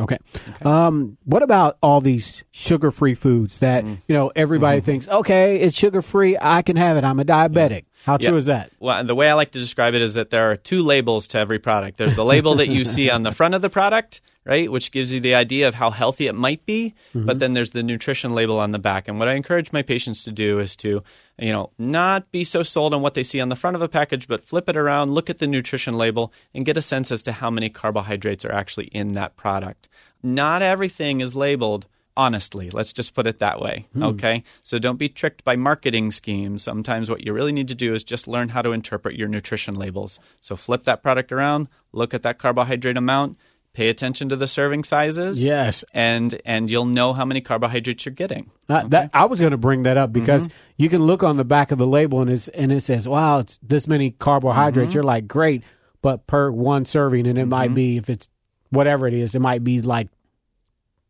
Okay. 0.00 0.16
Um, 0.62 1.18
what 1.24 1.42
about 1.42 1.76
all 1.82 2.00
these 2.00 2.44
sugar-free 2.50 3.14
foods 3.14 3.58
that 3.58 3.84
Mm. 3.84 3.98
you 4.08 4.14
know 4.14 4.32
everybody 4.34 4.78
Mm-hmm. 4.78 4.84
thinks, 4.86 5.08
okay, 5.08 5.56
it's 5.60 5.76
sugar-free, 5.76 6.38
I 6.40 6.62
can 6.62 6.76
have 6.76 6.96
it. 6.96 7.04
I'm 7.04 7.20
a 7.20 7.24
diabetic. 7.24 7.84
How 8.04 8.16
true 8.16 8.32
Yeah. 8.32 8.36
is 8.38 8.46
that? 8.46 8.70
Well, 8.80 9.04
the 9.04 9.14
way 9.14 9.28
I 9.28 9.34
like 9.34 9.52
to 9.52 9.58
describe 9.58 9.94
it 9.94 10.00
is 10.02 10.14
that 10.14 10.30
there 10.30 10.50
are 10.50 10.56
two 10.56 10.82
labels 10.82 11.28
to 11.28 11.38
every 11.38 11.58
product. 11.58 11.98
There's 11.98 12.16
the 12.16 12.24
label 12.24 12.54
that 12.56 12.68
you 12.68 12.84
see 12.84 13.10
on 13.10 13.22
the 13.22 13.32
front 13.32 13.54
of 13.54 13.62
the 13.62 13.70
product, 13.70 14.20
right, 14.44 14.72
which 14.72 14.90
gives 14.90 15.12
you 15.12 15.20
the 15.20 15.34
idea 15.36 15.68
of 15.68 15.74
how 15.74 15.90
healthy 15.90 16.26
it 16.26 16.34
might 16.34 16.64
be, 16.66 16.94
but 17.14 17.38
then 17.38 17.52
there's 17.52 17.70
the 17.72 17.82
nutrition 17.82 18.32
label 18.34 18.58
on 18.58 18.72
the 18.72 18.78
back. 18.80 19.06
And 19.08 19.18
what 19.20 19.28
I 19.28 19.34
encourage 19.34 19.72
my 19.72 19.82
patients 19.82 20.24
to 20.24 20.32
do 20.32 20.58
is 20.58 20.74
to, 20.76 21.04
you 21.38 21.50
know, 21.50 21.70
not 21.78 22.30
be 22.30 22.44
so 22.44 22.62
sold 22.62 22.94
on 22.94 23.02
what 23.02 23.14
they 23.14 23.22
see 23.22 23.40
on 23.40 23.48
the 23.48 23.56
front 23.56 23.74
of 23.74 23.82
a 23.82 23.88
package, 23.88 24.28
but 24.28 24.44
flip 24.44 24.68
it 24.68 24.76
around, 24.76 25.12
look 25.12 25.30
at 25.30 25.38
the 25.38 25.46
nutrition 25.46 25.96
label, 25.96 26.32
and 26.54 26.66
get 26.66 26.76
a 26.76 26.82
sense 26.82 27.10
as 27.10 27.22
to 27.22 27.32
how 27.32 27.50
many 27.50 27.68
carbohydrates 27.68 28.44
are 28.44 28.52
actually 28.52 28.86
in 28.86 29.14
that 29.14 29.36
product. 29.36 29.88
Not 30.22 30.62
everything 30.62 31.20
is 31.20 31.34
labeled 31.34 31.86
honestly. 32.16 32.70
Let's 32.70 32.92
just 32.92 33.14
put 33.14 33.26
it 33.26 33.38
that 33.38 33.60
way. 33.60 33.86
Hmm. 33.92 34.02
Okay. 34.02 34.44
So 34.62 34.78
don't 34.78 34.98
be 34.98 35.08
tricked 35.08 35.44
by 35.44 35.56
marketing 35.56 36.10
schemes. 36.10 36.62
Sometimes 36.62 37.08
what 37.08 37.24
you 37.24 37.32
really 37.32 37.52
need 37.52 37.68
to 37.68 37.74
do 37.74 37.94
is 37.94 38.04
just 38.04 38.28
learn 38.28 38.50
how 38.50 38.62
to 38.62 38.72
interpret 38.72 39.16
your 39.16 39.28
nutrition 39.28 39.74
labels. 39.74 40.20
So 40.40 40.56
flip 40.56 40.84
that 40.84 41.02
product 41.02 41.32
around, 41.32 41.68
look 41.92 42.14
at 42.14 42.22
that 42.22 42.38
carbohydrate 42.38 42.96
amount, 42.96 43.38
pay 43.74 43.88
attention 43.88 44.28
to 44.28 44.36
the 44.36 44.46
serving 44.46 44.84
sizes. 44.84 45.42
Yes. 45.44 45.84
And 45.94 46.40
and 46.44 46.70
you'll 46.70 46.84
know 46.84 47.12
how 47.12 47.24
many 47.24 47.40
carbohydrates 47.40 48.04
you're 48.04 48.14
getting. 48.14 48.50
Uh, 48.68 48.86
that 48.88 49.10
I 49.14 49.24
was 49.26 49.38
going 49.40 49.52
to 49.52 49.56
bring 49.56 49.84
that 49.84 49.96
up 49.96 50.12
because 50.12 50.46
Mm-hmm. 50.48 50.56
you 50.76 50.88
can 50.88 51.02
look 51.02 51.22
on 51.22 51.36
the 51.36 51.44
back 51.44 51.72
of 51.72 51.78
the 51.78 51.86
label 51.86 52.20
and 52.20 52.30
it's 52.30 52.48
and 52.48 52.70
it 52.72 52.82
says, 52.82 53.08
"Wow, 53.08 53.38
it's 53.40 53.58
this 53.62 53.86
many 53.86 54.10
carbohydrates." 54.10 54.88
Mm-hmm. 54.90 54.94
You're 54.96 55.04
like, 55.04 55.26
"Great," 55.26 55.62
but 56.02 56.26
per 56.26 56.50
one 56.50 56.84
serving, 56.84 57.26
and 57.26 57.38
it 57.38 57.46
might 57.46 57.74
be 57.74 57.96
if 57.96 58.10
it's 58.10 58.28
whatever 58.70 59.06
it 59.06 59.14
is, 59.14 59.34
it 59.34 59.40
might 59.40 59.62
be 59.64 59.80
like 59.82 60.08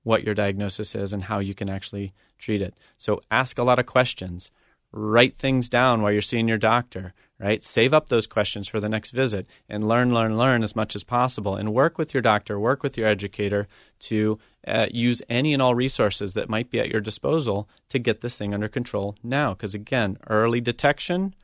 what 0.03 0.23
your 0.23 0.33
diagnosis 0.33 0.95
is 0.95 1.13
and 1.13 1.23
how 1.23 1.39
you 1.39 1.53
can 1.53 1.69
actually 1.69 2.13
treat 2.37 2.61
it. 2.61 2.73
So 2.97 3.21
ask 3.29 3.57
a 3.57 3.63
lot 3.63 3.79
of 3.79 3.85
questions. 3.85 4.51
Write 4.93 5.37
things 5.37 5.69
down 5.69 6.01
while 6.01 6.11
you're 6.11 6.21
seeing 6.21 6.49
your 6.49 6.57
doctor, 6.57 7.13
right? 7.39 7.63
Save 7.63 7.93
up 7.93 8.09
those 8.09 8.27
questions 8.27 8.67
for 8.67 8.81
the 8.81 8.89
next 8.89 9.11
visit 9.11 9.47
and 9.69 9.87
learn, 9.87 10.13
learn, 10.13 10.37
learn 10.37 10.63
as 10.63 10.75
much 10.75 10.95
as 10.95 11.05
possible 11.05 11.55
and 11.55 11.73
work 11.73 11.97
with 11.97 12.13
your 12.13 12.21
doctor, 12.21 12.59
work 12.59 12.83
with 12.83 12.97
your 12.97 13.07
educator 13.07 13.69
to 13.99 14.37
uh, 14.67 14.87
use 14.91 15.21
any 15.29 15.53
and 15.53 15.61
all 15.61 15.75
resources 15.75 16.33
that 16.33 16.49
might 16.49 16.69
be 16.69 16.79
at 16.79 16.89
your 16.89 16.99
disposal 16.99 17.69
to 17.87 17.99
get 17.99 18.19
this 18.19 18.37
thing 18.37 18.53
under 18.53 18.67
control 18.67 19.15
now. 19.23 19.53
Because 19.53 19.73
again, 19.73 20.17
early 20.27 20.59
detection, 20.59 21.35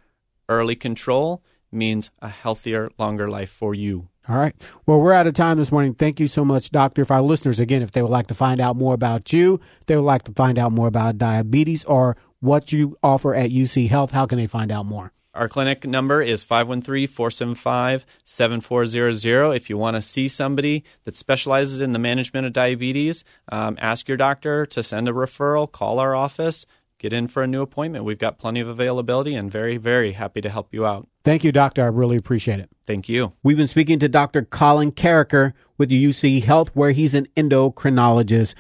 early 0.50 0.76
control 0.76 1.42
means 1.72 2.12
a 2.22 2.30
healthier, 2.30 2.90
longer 2.98 3.30
life 3.30 3.50
for 3.50 3.74
you. 3.74 4.10
All 4.30 4.38
right. 4.38 4.54
Well, 4.86 5.00
we're 5.00 5.14
out 5.14 5.28
of 5.28 5.36
time 5.36 5.58
this 5.58 5.72
morning. 5.72 5.94
Thank 5.94 6.20
you 6.20 6.28
so 6.28 6.44
much, 6.44 6.70
Doctor. 6.70 7.02
If 7.02 7.12
our 7.12 7.22
listeners, 7.22 7.62
again, 7.62 7.82
if 7.82 7.94
they 7.94 8.02
would 8.02 8.12
like 8.12 8.28
to 8.28 8.34
find 8.34 8.60
out 8.60 8.76
more 8.76 8.94
about 8.94 9.32
you, 9.32 9.62
they 9.86 9.96
would 9.96 10.02
like 10.02 10.24
to 10.24 10.34
find 10.34 10.60
out 10.60 10.74
more 10.74 10.88
about 10.88 11.18
diabetes 11.18 11.86
or 11.86 12.18
what 12.40 12.72
you 12.74 12.98
offer 13.02 13.34
at 13.34 13.52
UC 13.52 13.88
Health, 13.90 14.12
how 14.12 14.26
can 14.26 14.38
they 14.38 14.48
find 14.48 14.72
out 14.72 14.86
more? 14.86 15.14
Our 15.34 15.48
clinic 15.48 15.86
number 15.86 16.22
is 16.22 16.44
513 16.44 17.08
475 17.08 18.06
7400. 18.24 19.52
If 19.52 19.70
you 19.70 19.78
want 19.78 19.96
to 19.96 20.02
see 20.02 20.28
somebody 20.28 20.84
that 21.06 21.16
specializes 21.16 21.80
in 21.80 21.94
the 21.94 22.00
management 22.00 22.48
of 22.48 22.54
diabetes, 22.54 23.24
um, 23.52 23.78
ask 23.80 24.08
your 24.08 24.18
doctor 24.18 24.66
to 24.66 24.82
send 24.82 25.08
a 25.08 25.14
referral, 25.14 25.72
call 25.72 26.00
our 26.00 26.16
office, 26.16 26.66
get 27.00 27.14
in 27.14 27.28
for 27.28 27.44
a 27.44 27.48
new 27.48 27.62
appointment. 27.62 28.06
We've 28.06 28.18
got 28.18 28.40
plenty 28.40 28.60
of 28.60 28.68
availability 28.68 29.36
and 29.36 29.52
very, 29.52 29.78
very 29.78 30.14
happy 30.14 30.42
to 30.42 30.50
help 30.50 30.74
you 30.74 30.86
out. 30.86 31.08
Thank 31.24 31.44
you, 31.44 31.52
Doctor. 31.52 31.84
I 31.84 31.88
really 31.88 32.18
appreciate 32.18 32.60
it. 32.60 32.70
Thank 32.86 33.10
you. 33.10 33.34
We've 33.44 33.58
been 33.58 33.68
speaking 33.68 34.00
to 34.00 34.08
Dr. 34.08 34.44
Colin 34.44 34.92
Carriker 34.92 35.54
with 35.78 35.90
UC 35.90 36.44
Health, 36.44 36.70
where 36.74 36.92
he's 36.92 37.14
an 37.14 37.28
endocrinologist. 37.36 38.56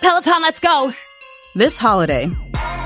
Peloton, 0.00 0.42
let's 0.42 0.60
go! 0.60 0.92
This 1.54 1.78
holiday, 1.78 2.30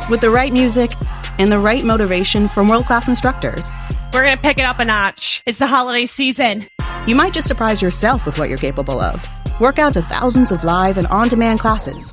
with 0.08 0.20
the 0.20 0.30
right 0.30 0.52
music 0.52 0.92
and 1.38 1.50
the 1.50 1.58
right 1.58 1.84
motivation 1.84 2.48
from 2.48 2.68
world 2.68 2.86
class 2.86 3.08
instructors, 3.08 3.70
we're 4.12 4.22
going 4.22 4.36
to 4.36 4.42
pick 4.42 4.58
it 4.58 4.62
up 4.62 4.78
a 4.78 4.84
notch. 4.84 5.42
It's 5.46 5.58
the 5.58 5.66
holiday 5.66 6.06
season. 6.06 6.66
You 7.06 7.16
might 7.16 7.32
just 7.32 7.48
surprise 7.48 7.82
yourself 7.82 8.24
with 8.24 8.38
what 8.38 8.48
you're 8.48 8.58
capable 8.58 9.00
of. 9.00 9.26
Work 9.60 9.78
out 9.78 9.94
to 9.94 10.02
thousands 10.02 10.52
of 10.52 10.64
live 10.64 10.96
and 10.96 11.06
on 11.08 11.28
demand 11.28 11.60
classes, 11.60 12.12